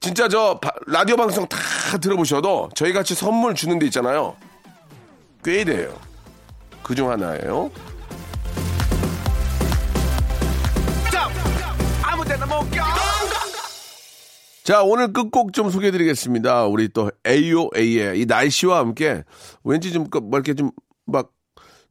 진짜 0.00 0.28
저 0.28 0.58
바- 0.60 0.72
라디오 0.86 1.16
방송 1.16 1.46
다 1.46 1.58
들어보셔도 2.00 2.70
저희 2.74 2.92
같이 2.92 3.14
선물 3.14 3.54
주는 3.54 3.78
데 3.78 3.86
있잖아요. 3.86 4.36
꽤 5.44 5.64
돼요. 5.64 5.94
그 6.82 6.94
중 6.94 7.10
하나예요. 7.10 7.70
자, 14.62 14.82
오늘 14.82 15.12
끝곡 15.12 15.52
좀 15.52 15.70
소개해 15.70 15.90
드리겠습니다. 15.92 16.66
우리 16.66 16.88
또 16.88 17.10
AOA의 17.26 18.20
이 18.20 18.24
날씨와 18.26 18.78
함께 18.78 19.22
왠지 19.64 19.92
좀, 19.92 20.08
그뭐 20.10 20.28
이렇게 20.34 20.54
좀 20.54 20.70
막, 21.06 21.30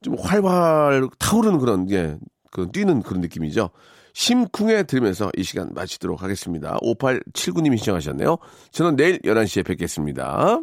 좀 0.01 0.15
활활 0.19 1.07
타오르는 1.19 1.59
그런, 1.59 1.89
예, 1.91 2.17
그 2.51 2.69
뛰는 2.71 3.01
그런 3.03 3.21
느낌이죠. 3.21 3.69
심쿵에 4.15 4.83
들으면서 4.83 5.29
이 5.37 5.43
시간 5.43 5.69
마치도록 5.73 6.23
하겠습니다. 6.23 6.77
5879님이 6.81 7.77
시청하셨네요. 7.77 8.37
저는 8.71 8.95
내일 8.95 9.19
11시에 9.19 9.65
뵙겠습니다. 9.65 10.61